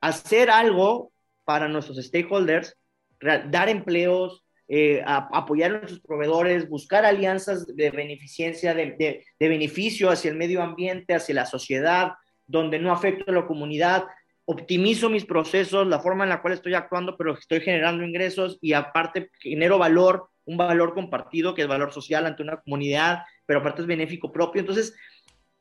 hacer 0.00 0.48
algo 0.48 1.12
para 1.44 1.68
nuestros 1.68 1.98
stakeholders, 1.98 2.74
dar 3.20 3.68
empleos, 3.68 4.46
eh, 4.66 5.02
apoyar 5.04 5.72
a 5.72 5.78
nuestros 5.80 6.00
proveedores, 6.00 6.70
buscar 6.70 7.04
alianzas 7.04 7.66
de 7.66 7.90
beneficencia, 7.90 8.72
de, 8.72 9.26
beneficio 9.38 10.08
hacia 10.08 10.30
el 10.30 10.38
medio 10.38 10.62
ambiente, 10.62 11.12
hacia 11.12 11.34
la 11.34 11.44
sociedad, 11.44 12.12
donde 12.50 12.78
no 12.78 12.92
afecto 12.92 13.30
a 13.30 13.34
la 13.34 13.46
comunidad, 13.46 14.06
optimizo 14.44 15.08
mis 15.08 15.24
procesos, 15.24 15.86
la 15.86 16.00
forma 16.00 16.24
en 16.24 16.30
la 16.30 16.42
cual 16.42 16.54
estoy 16.54 16.74
actuando, 16.74 17.16
pero 17.16 17.34
estoy 17.34 17.60
generando 17.60 18.04
ingresos 18.04 18.58
y 18.60 18.72
aparte 18.72 19.30
genero 19.38 19.78
valor, 19.78 20.28
un 20.44 20.56
valor 20.56 20.92
compartido 20.92 21.54
que 21.54 21.62
es 21.62 21.68
valor 21.68 21.92
social 21.92 22.26
ante 22.26 22.42
una 22.42 22.60
comunidad, 22.60 23.20
pero 23.46 23.60
aparte 23.60 23.82
es 23.82 23.86
benéfico 23.86 24.32
propio. 24.32 24.60
Entonces, 24.60 24.96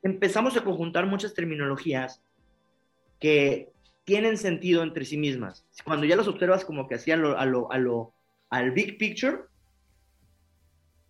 empezamos 0.02 0.58
a 0.58 0.64
conjuntar 0.64 1.06
muchas 1.06 1.36
terminologías 1.36 2.24
que 3.20 3.70
tienen 4.04 4.38
sentido 4.38 4.82
entre 4.82 5.06
sí 5.06 5.18
mismas. 5.18 5.68
Cuando 5.86 6.08
ya 6.08 6.16
los 6.16 6.28
observas 6.28 6.66
como 6.66 6.88
que 6.88 6.96
hacían 6.96 7.22
lo, 7.22 7.38
al 8.50 8.72
big 8.72 8.98
picture, 8.98 9.42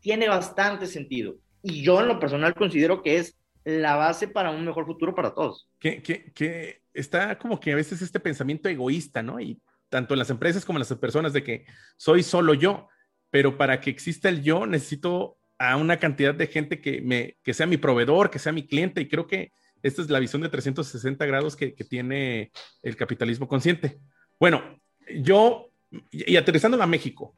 tiene 0.01 0.27
bastante 0.27 0.85
sentido. 0.87 1.37
Y 1.63 1.81
yo 1.81 2.01
en 2.01 2.09
lo 2.09 2.19
personal 2.19 2.53
considero 2.55 3.01
que 3.01 3.17
es 3.17 3.38
la 3.63 3.95
base 3.95 4.27
para 4.27 4.51
un 4.51 4.65
mejor 4.65 4.85
futuro 4.85 5.13
para 5.13 5.33
todos. 5.33 5.69
Que, 5.79 6.01
que, 6.01 6.31
que 6.33 6.81
está 6.93 7.37
como 7.37 7.59
que 7.59 7.71
a 7.71 7.75
veces 7.75 8.01
este 8.01 8.19
pensamiento 8.19 8.69
egoísta, 8.69 9.21
¿no? 9.21 9.39
Y 9.39 9.61
tanto 9.89 10.13
en 10.13 10.19
las 10.19 10.29
empresas 10.29 10.65
como 10.65 10.77
en 10.77 10.81
las 10.87 10.93
personas 10.95 11.33
de 11.33 11.43
que 11.43 11.65
soy 11.97 12.23
solo 12.23 12.53
yo, 12.53 12.87
pero 13.31 13.57
para 13.57 13.81
que 13.81 13.89
exista 13.89 14.29
el 14.29 14.41
yo 14.43 14.65
necesito 14.65 15.37
a 15.57 15.75
una 15.75 15.97
cantidad 15.97 16.33
de 16.33 16.47
gente 16.47 16.79
que, 16.79 17.01
me, 17.01 17.37
que 17.43 17.53
sea 17.53 17.65
mi 17.65 17.77
proveedor, 17.77 18.29
que 18.29 18.39
sea 18.39 18.53
mi 18.53 18.65
cliente, 18.65 19.01
y 19.01 19.09
creo 19.09 19.27
que 19.27 19.51
esta 19.83 20.01
es 20.01 20.09
la 20.09 20.19
visión 20.19 20.41
de 20.41 20.49
360 20.49 21.25
grados 21.25 21.55
que, 21.55 21.71
tiene 21.71 22.51
el 22.81 22.95
capitalismo 22.95 23.47
consciente. 23.47 23.99
Bueno, 24.39 24.79
yo, 25.21 25.69
y 26.11 26.35
aterrizando 26.37 26.81
a 26.81 26.87
México, 26.87 27.37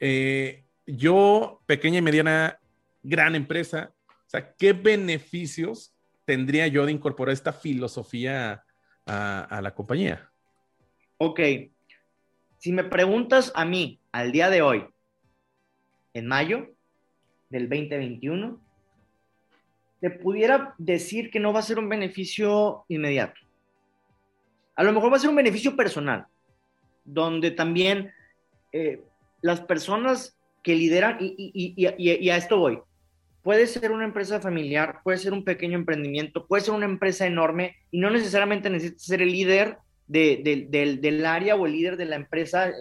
eh, 0.00 0.64
yo, 0.86 1.62
pequeña 1.66 1.98
y 1.98 2.02
mediana, 2.02 2.58
gran 3.02 3.34
empresa, 3.34 3.93
¿qué 4.56 4.72
beneficios 4.72 5.94
tendría 6.24 6.66
yo 6.66 6.86
de 6.86 6.92
incorporar 6.92 7.32
esta 7.32 7.52
filosofía 7.52 8.64
a, 9.06 9.40
a 9.40 9.62
la 9.62 9.74
compañía? 9.74 10.30
Ok, 11.18 11.40
si 12.58 12.72
me 12.72 12.84
preguntas 12.84 13.52
a 13.54 13.64
mí, 13.64 14.00
al 14.10 14.32
día 14.32 14.48
de 14.50 14.62
hoy, 14.62 14.86
en 16.14 16.26
mayo, 16.26 16.74
del 17.50 17.68
2021, 17.68 18.60
te 20.00 20.10
pudiera 20.10 20.74
decir 20.78 21.30
que 21.30 21.40
no 21.40 21.52
va 21.52 21.60
a 21.60 21.62
ser 21.62 21.78
un 21.78 21.88
beneficio 21.88 22.84
inmediato. 22.88 23.40
A 24.76 24.82
lo 24.82 24.92
mejor 24.92 25.12
va 25.12 25.16
a 25.16 25.20
ser 25.20 25.30
un 25.30 25.36
beneficio 25.36 25.76
personal, 25.76 26.26
donde 27.04 27.50
también 27.52 28.12
eh, 28.72 29.02
las 29.40 29.60
personas 29.60 30.36
que 30.62 30.74
lideran, 30.74 31.18
y, 31.20 32.28
a 32.28 32.36
esto 32.36 32.58
voy, 32.58 32.80
puede 33.44 33.66
ser 33.66 33.92
una 33.92 34.04
empresa 34.04 34.40
familiar, 34.40 35.00
puede 35.04 35.18
ser 35.18 35.34
un 35.34 35.44
pequeño 35.44 35.78
emprendimiento, 35.78 36.46
puede 36.46 36.64
ser 36.64 36.72
una 36.72 36.86
empresa 36.86 37.26
enorme 37.26 37.76
y 37.90 37.98
no 38.00 38.10
necesariamente 38.10 38.70
necesita 38.70 38.98
ser 38.98 39.20
el 39.20 39.32
líder 39.32 39.76
del, 40.06 41.26
área 41.26 41.54
o 41.54 41.66
el 41.66 41.72
líder 41.72 41.98
de 41.98 42.06
la 42.06 42.16
empresa, 42.16 42.70
eh, 42.70 42.72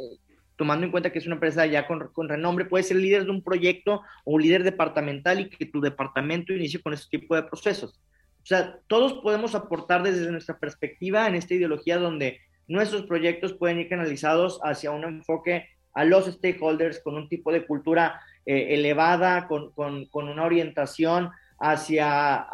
tomando 0.55 0.85
en 0.85 0.91
cuenta 0.91 1.11
que 1.11 1.19
es 1.19 1.25
una 1.25 1.35
empresa 1.35 1.65
ya 1.65 1.85
con, 1.85 2.29
renombre, 2.29 2.63
puede 2.63 2.85
ser 2.85 2.95
líder 2.95 3.25
de 3.25 3.31
un 3.31 3.43
proyecto 3.43 4.03
o 4.23 4.39
líder 4.39 4.63
departamental 4.63 5.41
y 5.41 5.49
que 5.49 5.65
tu 5.65 5.81
departamento 5.81 6.53
inicie 6.53 6.81
con 6.81 6.93
este 6.93 7.19
tipo 7.19 7.35
de 7.35 7.43
procesos. 7.43 7.99
O 8.41 8.45
sea, 8.45 8.79
todos 8.87 9.15
podemos 9.15 9.55
aportar 9.55 10.01
desde 10.01 10.31
nuestra 10.31 10.57
perspectiva 10.57 11.27
en 11.27 11.35
esta 11.35 11.55
ideología 11.55 11.97
donde 11.97 12.39
nuestros 12.67 13.03
proyectos 13.03 13.53
pueden 13.53 13.79
ir 13.79 13.89
canalizados 13.89 14.61
hacia 14.63 14.91
un 14.91 15.03
enfoque 15.03 15.67
a 15.93 16.05
los 16.05 16.25
stakeholders 16.25 17.01
con 17.01 17.15
un 17.15 17.29
tipo 17.29 17.51
de 17.51 17.65
cultura 17.65 18.21
eh, 18.45 18.73
elevada, 18.75 19.47
con, 19.47 19.71
con, 19.71 20.05
con, 20.07 20.27
una 20.27 20.43
orientación 20.43 21.31
hacia 21.59 22.47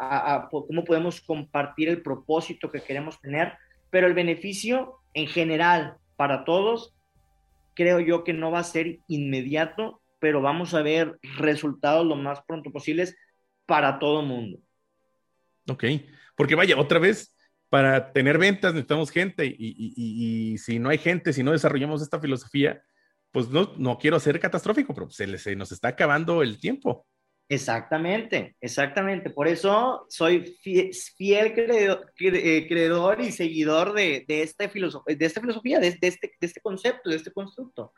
cómo 0.51 0.83
podemos 0.83 1.21
compartir 1.21 1.89
el 1.89 2.01
propósito 2.01 2.69
que 2.71 2.81
queremos 2.81 3.19
tener, 3.19 3.53
pero 3.89 4.05
el 4.05 4.13
beneficio 4.13 4.99
en 5.13 5.27
general 5.27 5.95
para 6.15 6.43
todos, 6.43 6.93
creo 7.73 7.99
yo 7.99 8.23
que 8.23 8.33
no 8.33 8.51
va 8.51 8.59
a 8.59 8.63
ser 8.63 8.99
inmediato, 9.07 10.01
pero 10.19 10.41
vamos 10.41 10.73
a 10.73 10.81
ver 10.81 11.17
resultados 11.37 12.05
lo 12.05 12.15
más 12.15 12.41
pronto 12.43 12.71
posibles 12.71 13.15
para 13.65 13.99
todo 13.99 14.21
mundo. 14.21 14.59
Ok, 15.67 15.85
porque 16.35 16.55
vaya, 16.55 16.77
otra 16.77 16.99
vez, 16.99 17.35
para 17.69 18.11
tener 18.11 18.37
ventas 18.37 18.73
necesitamos 18.73 19.11
gente 19.11 19.45
y, 19.45 19.55
y, 19.57 19.93
y, 19.95 20.57
si 20.57 20.79
no 20.79 20.89
hay 20.89 20.97
gente, 20.97 21.33
si 21.33 21.43
no 21.43 21.51
desarrollamos 21.51 22.01
esta 22.01 22.19
filosofía, 22.19 22.81
pues 23.31 23.49
no, 23.49 23.73
no 23.77 23.97
quiero 23.97 24.19
ser 24.19 24.39
catastrófico, 24.39 24.93
pero 24.93 25.09
se, 25.09 25.37
se 25.37 25.55
nos 25.55 25.71
está 25.71 25.89
acabando 25.89 26.41
el 26.41 26.59
tiempo. 26.59 27.05
Exactamente, 27.51 28.55
exactamente. 28.61 29.31
Por 29.31 29.47
eso 29.47 30.05
soy 30.07 30.55
fiel, 30.61 31.53
eh, 31.57 32.67
creedor, 32.67 33.21
y 33.21 33.31
seguidor 33.31 33.93
de, 33.93 34.23
de, 34.27 34.43
esta 34.43 34.67
de 34.67 35.25
esta 35.25 35.41
filosofía, 35.41 35.79
de, 35.79 35.87
este, 35.87 36.11
de, 36.39 36.45
este, 36.45 36.61
concepto, 36.61 37.09
de 37.09 37.15
este 37.15 37.31
constructo. 37.31 37.91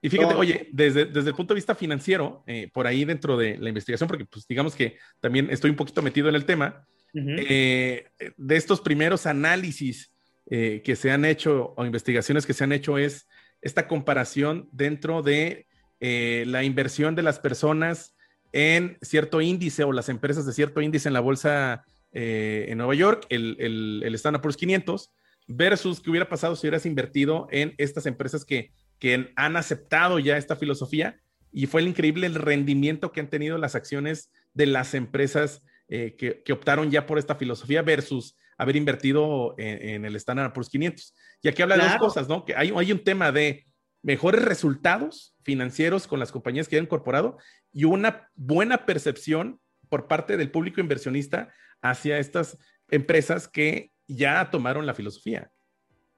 Y 0.00 0.08
fíjate, 0.08 0.34
oye, 0.34 0.68
desde, 0.70 1.06
desde 1.06 1.30
el 1.30 1.34
punto 1.34 1.52
de 1.52 1.58
vista 1.58 1.74
financiero, 1.74 2.44
eh, 2.46 2.70
por 2.72 2.86
ahí 2.86 3.04
dentro 3.04 3.36
de 3.36 3.58
la 3.58 3.70
investigación, 3.70 4.06
porque 4.06 4.24
pues 4.24 4.46
digamos 4.46 4.76
que 4.76 4.96
también 5.18 5.48
estoy 5.50 5.70
un 5.70 5.76
poquito 5.76 6.00
metido 6.00 6.28
en 6.28 6.36
el 6.36 6.44
tema, 6.44 6.86
eh, 7.12 8.06
de 8.36 8.56
estos 8.56 8.80
primeros 8.80 9.26
análisis 9.26 10.16
que 10.48 10.96
se 10.96 11.10
han 11.10 11.24
hecho 11.24 11.72
o 11.76 11.84
investigaciones 11.84 12.44
que 12.44 12.52
se 12.52 12.62
han 12.62 12.72
hecho 12.72 12.98
es 12.98 13.26
esta 13.62 13.88
comparación 13.88 14.68
dentro 14.72 15.22
de 15.22 15.66
la 16.00 16.64
inversión 16.64 17.14
de 17.14 17.22
las 17.22 17.38
personas 17.38 18.16
en 18.52 18.98
cierto 19.00 19.40
índice 19.40 19.84
o 19.84 19.92
las 19.92 20.08
empresas 20.08 20.46
de 20.46 20.52
cierto 20.52 20.80
índice 20.80 21.08
en 21.08 21.14
la 21.14 21.20
bolsa 21.20 21.84
eh, 22.12 22.66
en 22.68 22.78
Nueva 22.78 22.94
York, 22.94 23.26
el, 23.30 23.56
el, 23.58 24.02
el 24.04 24.14
Standard 24.14 24.42
Poor's 24.42 24.58
500, 24.58 25.10
versus 25.46 26.00
qué 26.00 26.10
hubiera 26.10 26.28
pasado 26.28 26.54
si 26.54 26.66
hubieras 26.66 26.86
invertido 26.86 27.48
en 27.50 27.74
estas 27.78 28.06
empresas 28.06 28.44
que, 28.44 28.72
que 28.98 29.32
han 29.34 29.56
aceptado 29.56 30.18
ya 30.18 30.36
esta 30.36 30.56
filosofía. 30.56 31.18
Y 31.50 31.66
fue 31.66 31.80
el 31.80 31.88
increíble 31.88 32.26
el 32.26 32.34
rendimiento 32.34 33.12
que 33.12 33.20
han 33.20 33.30
tenido 33.30 33.58
las 33.58 33.74
acciones 33.74 34.30
de 34.52 34.66
las 34.66 34.94
empresas 34.94 35.62
eh, 35.88 36.14
que, 36.16 36.42
que, 36.42 36.52
optaron 36.52 36.90
ya 36.90 37.06
por 37.06 37.18
esta 37.18 37.34
filosofía 37.34 37.82
versus 37.82 38.36
haber 38.62 38.76
invertido 38.76 39.54
en, 39.58 40.04
el 40.04 40.14
Standard 40.16 40.52
Poor's 40.52 40.70
500. 40.70 41.14
Y 41.42 41.48
aquí 41.48 41.62
habla 41.62 41.76
de 41.76 41.82
dos 41.82 41.96
cosas, 41.96 42.28
¿no? 42.28 42.44
Que 42.44 42.54
hay, 42.54 42.72
hay 42.74 42.92
un 42.92 43.02
tema 43.02 43.32
de 43.32 43.66
mejores 44.02 44.44
resultados 44.44 45.34
financieros 45.42 46.06
con 46.06 46.20
las 46.20 46.30
compañías 46.30 46.68
que 46.68 46.76
han 46.76 46.84
incorporado 46.84 47.38
y 47.72 47.84
una 47.84 48.30
buena 48.34 48.86
percepción 48.86 49.60
por 49.88 50.06
parte 50.06 50.36
del 50.36 50.50
público 50.50 50.80
inversionista 50.80 51.52
hacia 51.80 52.18
estas 52.18 52.56
empresas 52.88 53.48
que 53.48 53.90
ya 54.06 54.50
tomaron 54.50 54.86
la 54.86 54.94
filosofía. 54.94 55.50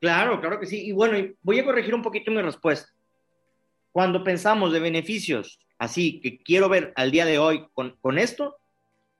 Claro, 0.01 0.41
claro 0.41 0.61
que 0.61 0.67
sí. 0.67 0.87
Y 0.87 0.93
bueno, 0.93 1.35
voy 1.43 1.59
a 1.59 1.65
corregir 1.65 1.95
un 1.95 2.03
poquito 2.03 2.31
mi 2.31 2.43
respuesta. 2.43 2.93
Cuando 3.91 4.23
pensamos 4.23 4.73
de 4.73 4.81
beneficios, 4.81 5.59
así 5.79 6.21
que 6.21 6.39
quiero 6.39 6.69
ver 6.69 6.93
al 6.97 7.11
día 7.11 7.25
de 7.25 7.39
hoy 7.39 7.67
con, 7.73 7.97
con 8.01 8.19
esto, 8.19 8.57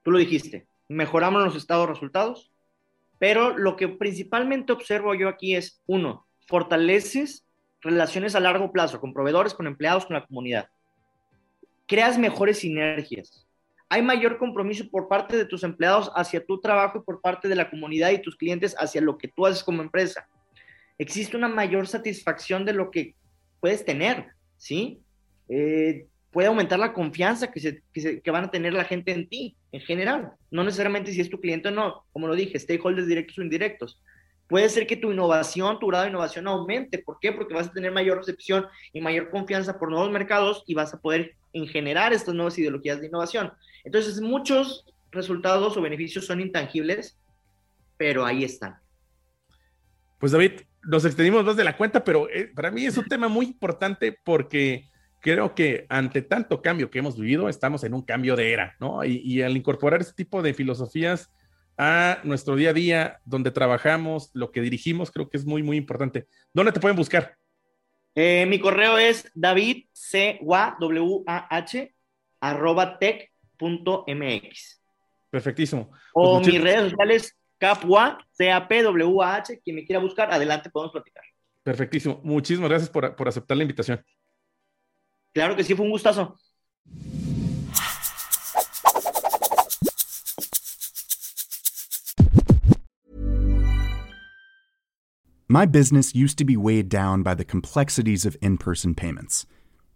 tú 0.03 0.11
lo 0.11 0.19
dijiste, 0.19 0.67
mejoramos 0.89 1.43
los 1.43 1.57
estados 1.57 1.89
resultados, 1.89 2.54
pero 3.19 3.57
lo 3.57 3.77
que 3.77 3.89
principalmente 3.89 4.73
observo 4.73 5.15
yo 5.15 5.29
aquí 5.29 5.55
es, 5.55 5.83
uno, 5.87 6.27
fortaleces 6.47 7.47
relaciones 7.81 8.35
a 8.35 8.41
largo 8.41 8.73
plazo 8.73 9.01
con 9.01 9.13
proveedores, 9.13 9.55
con 9.55 9.67
empleados, 9.67 10.07
con 10.07 10.15
la 10.15 10.27
comunidad. 10.27 10.69
Creas 11.87 12.19
mejores 12.19 12.59
sinergias. 12.59 13.47
Hay 13.89 14.03
mayor 14.03 14.39
compromiso 14.39 14.89
por 14.91 15.09
parte 15.09 15.37
de 15.37 15.45
tus 15.45 15.63
empleados 15.63 16.11
hacia 16.17 16.45
tu 16.45 16.61
trabajo 16.61 16.99
y 16.99 17.03
por 17.03 17.21
parte 17.21 17.47
de 17.47 17.55
la 17.55 17.71
comunidad 17.71 18.11
y 18.11 18.23
tus 18.23 18.37
clientes 18.37 18.75
hacia 18.79 19.01
lo 19.01 19.19
que 19.19 19.29
tú 19.29 19.47
haces 19.47 19.63
como 19.63 19.83
empresa. 19.83 20.27
Existe 20.99 21.37
una 21.37 21.49
mayor 21.49 21.87
satisfacción 21.87 22.65
de 22.65 22.73
lo 22.73 22.91
que 22.91 23.15
puedes 23.61 23.85
tener, 23.85 24.33
¿sí? 24.57 25.01
Eh, 25.49 26.07
puede 26.35 26.49
aumentar 26.49 26.79
la 26.79 26.93
confianza 26.93 27.51
que, 27.51 27.61
se, 27.61 27.83
que, 27.95 28.21
que, 28.21 28.31
van 28.31 28.45
a 28.45 28.51
tener 28.51 28.75
la 28.75 28.85
gente 28.85 29.13
en 29.13 29.29
ti, 29.29 29.57
en 29.73 29.81
general. 29.81 30.33
No 30.51 30.65
necesariamente 30.65 31.13
si 31.13 31.23
es 31.23 31.31
tu 31.31 31.41
cliente 31.41 31.69
o 31.69 31.71
no, 31.71 32.05
como 32.13 32.27
lo 32.27 32.35
dije, 32.35 32.59
stakeholders 32.59 33.07
directos 33.07 33.39
o 33.39 33.43
indirectos 33.43 33.99
puede 34.49 34.69
ser 34.69 34.87
que 34.87 34.97
tu 34.97 35.11
innovación, 35.13 35.79
tu 35.79 35.87
grado 35.89 36.05
de 36.05 36.11
innovación 36.11 36.47
aumente. 36.47 36.99
¿Por 36.99 37.19
qué? 37.21 37.33
Porque 37.33 37.55
vas 37.55 37.69
a 37.69 37.73
tener 37.73 37.93
mayor 37.93 38.19
recepción 38.19 38.67
y 38.93 39.01
mayor 39.01 39.31
confianza 39.31 39.79
por 39.79 39.91
nuevos 39.91 40.11
mercados 40.11 40.63
y 40.67 40.75
vas 40.75 40.93
a 40.95 41.01
poder 41.01 41.35
generar 41.71 42.13
estas 42.13 42.35
nuevas 42.35 42.59
ideologías 42.59 43.01
de 43.01 43.07
innovación. 43.07 43.53
Entonces, 43.85 44.21
muchos 44.21 44.85
resultados 45.11 45.77
o 45.77 45.83
beneficios 45.83 46.27
son 46.27 46.41
intangibles, 46.41 47.17
pero 47.97 48.25
ahí 48.25 48.45
están. 48.45 48.77
Pues 50.19 50.33
David, 50.33 50.53
nos 50.83 51.05
extendimos 51.05 51.45
más 51.45 51.57
de 51.57 51.65
la 51.65 51.77
cuenta, 51.77 52.03
pero 52.03 52.29
eh, 52.29 52.51
para 52.55 52.71
mí 52.71 52.87
es 52.87 52.97
un 52.97 53.07
tema 53.07 53.29
muy 53.29 53.47
importante 53.47 54.19
porque 54.25 54.89
creo 55.25 55.55
que 55.55 55.87
ante 55.89 56.21
tanto 56.21 56.61
cambio 56.61 56.91
que 56.91 56.99
hemos 56.99 57.19
vivido, 57.19 57.49
estamos 57.49 57.83
en 57.83 57.95
un 57.95 58.03
cambio 58.03 58.37
de 58.37 58.53
era, 58.53 58.77
¿no? 58.79 59.03
Y, 59.05 59.23
y 59.25 59.41
al 59.41 59.57
incorporar 59.57 60.03
este 60.03 60.13
tipo 60.13 60.43
de 60.43 60.53
filosofías, 60.53 61.31
a 61.79 62.19
nuestro 62.25 62.57
día 62.57 62.71
a 62.71 62.73
día, 62.75 63.21
donde 63.25 63.51
trabajamos, 63.51 64.31
lo 64.35 64.53
que 64.53 64.61
dirigimos, 64.61 65.11
creo 65.11 65.31
que 65.31 65.39
es 65.39 65.47
muy, 65.47 65.63
muy 65.63 65.79
importante. 65.79 66.29
¿Dónde 66.53 66.73
te 66.73 66.79
pueden 66.79 66.97
buscar? 66.97 67.37
Eh, 68.15 68.45
mi 68.47 68.61
correo 68.61 68.99
es 68.99 69.29
david 69.35 69.87
c 69.93 70.39
w 70.43 71.25
a 71.27 71.49
h 71.57 71.95
arroba 72.41 72.99
tech.mx. 72.99 74.83
Perfectísimo. 75.31 75.91
O 76.13 76.37
pues 76.37 76.47
mis 76.47 76.63
redes 76.63 76.91
sociales 76.91 77.37
capwa, 77.59 78.19
c 78.31 78.53
a 78.53 78.69
p 78.69 78.83
w 78.83 79.23
h, 79.23 79.59
quien 79.65 79.77
me 79.77 79.85
quiera 79.85 80.01
buscar, 80.01 80.31
adelante 80.31 80.71
podemos 80.71 80.93
platicar. 80.93 81.25
Perfectísimo. 81.63 82.21
Muchísimas 82.23 82.69
gracias 82.69 82.91
por, 82.91 83.17
por 83.17 83.27
aceptar 83.27 83.57
la 83.57 83.65
invitación. 83.65 84.05
Claro 85.35 85.57
que 85.57 85.65
sí, 85.65 85.75
fue 85.77 85.85
un 85.85 85.91
gustazo. 85.91 86.37
My 95.49 95.67
business 95.67 96.15
used 96.15 96.39
to 96.39 96.45
be 96.45 96.57
weighed 96.57 96.89
down 96.89 97.23
by 97.23 97.35
the 97.35 97.45
complexities 97.45 98.25
of 98.25 98.37
in 98.41 98.59
person 98.59 98.95
payments. 98.95 99.45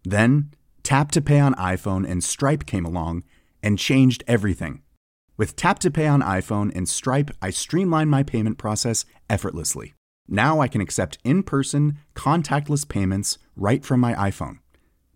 Then, 0.04 0.52
Tap 0.82 1.10
to 1.12 1.20
Pay 1.20 1.40
on 1.40 1.54
iPhone 1.54 2.08
and 2.08 2.22
Stripe 2.22 2.66
came 2.66 2.84
along 2.84 3.22
and 3.62 3.78
changed 3.78 4.24
everything. 4.26 4.82
With 5.36 5.56
Tap 5.56 5.78
to 5.80 5.90
Pay 5.90 6.06
on 6.06 6.20
iPhone 6.20 6.74
and 6.74 6.88
Stripe, 6.88 7.30
I 7.40 7.50
streamlined 7.50 8.10
my 8.10 8.22
payment 8.22 8.58
process 8.58 9.04
effortlessly. 9.30 9.94
Now 10.28 10.60
I 10.60 10.68
can 10.68 10.80
accept 10.80 11.18
in 11.24 11.42
person, 11.42 11.98
contactless 12.14 12.88
payments 12.88 13.38
right 13.56 13.84
from 13.84 14.00
my 14.00 14.14
iPhone. 14.14 14.58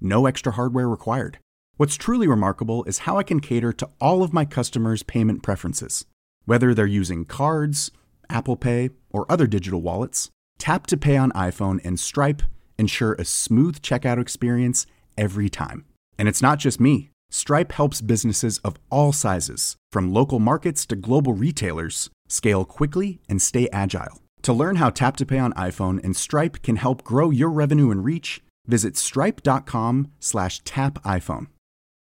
No 0.05 0.27
extra 0.27 0.51
hardware 0.51 0.89
required. 0.89 1.39
What's 1.77 1.95
truly 1.95 2.27
remarkable 2.27 2.83
is 2.85 3.07
how 3.07 3.19
I 3.19 3.23
can 3.23 3.39
cater 3.39 3.73
to 3.75 3.89
all 4.01 4.25
of 4.25 4.33
my 4.33 4.45
customers' 4.45 5.05
payment 5.05 5.45
preferences. 5.45 6.07
Whether 6.45 6.75
they're 6.75 6.87
using 6.87 7.25
cards, 7.25 7.93
Apple 8.29 8.57
Pay, 8.57 8.91
or 9.11 9.31
other 9.31 9.47
digital 9.47 9.81
wallets, 9.81 10.29
Tap 10.59 10.89
to 10.89 10.97
Pay 10.97 11.17
on 11.17 11.31
iPhone 11.33 11.81
and 11.85 12.01
Stripe 12.01 12.43
ensure 12.79 13.13
a 13.13 13.25
smooth 13.25 13.81
checkout 13.81 14.21
experience 14.21 14.87
every 15.17 15.49
time. 15.49 15.85
And 16.19 16.29
it's 16.29 16.43
not 16.43 16.59
just 16.59 16.81
me. 16.81 17.11
Stripe 17.31 17.71
helps 17.71 18.01
businesses 18.01 18.59
of 18.59 18.81
all 18.91 19.13
sizes, 19.13 19.77
from 19.93 20.13
local 20.13 20.41
markets 20.41 20.85
to 20.87 20.97
global 20.97 21.33
retailers, 21.33 22.11
scale 22.27 22.65
quickly 22.65 23.21
and 23.29 23.41
stay 23.41 23.69
agile. 23.73 24.21
To 24.43 24.53
learn 24.53 24.77
how 24.77 24.91
Tap 24.91 25.17
to 25.19 25.27
Pay 25.27 25.39
on 25.39 25.53
iPhone 25.53 26.03
and 26.03 26.17
Stripe 26.17 26.61
can 26.63 26.75
help 26.75 27.05
grow 27.05 27.31
your 27.31 27.51
revenue 27.51 27.93
and 27.93 28.05
reach, 28.05 28.43
Visit 28.67 28.97
stripe.com 28.97 30.13
slash 30.21 30.61
tap 30.65 31.03
iPhone. 31.05 31.47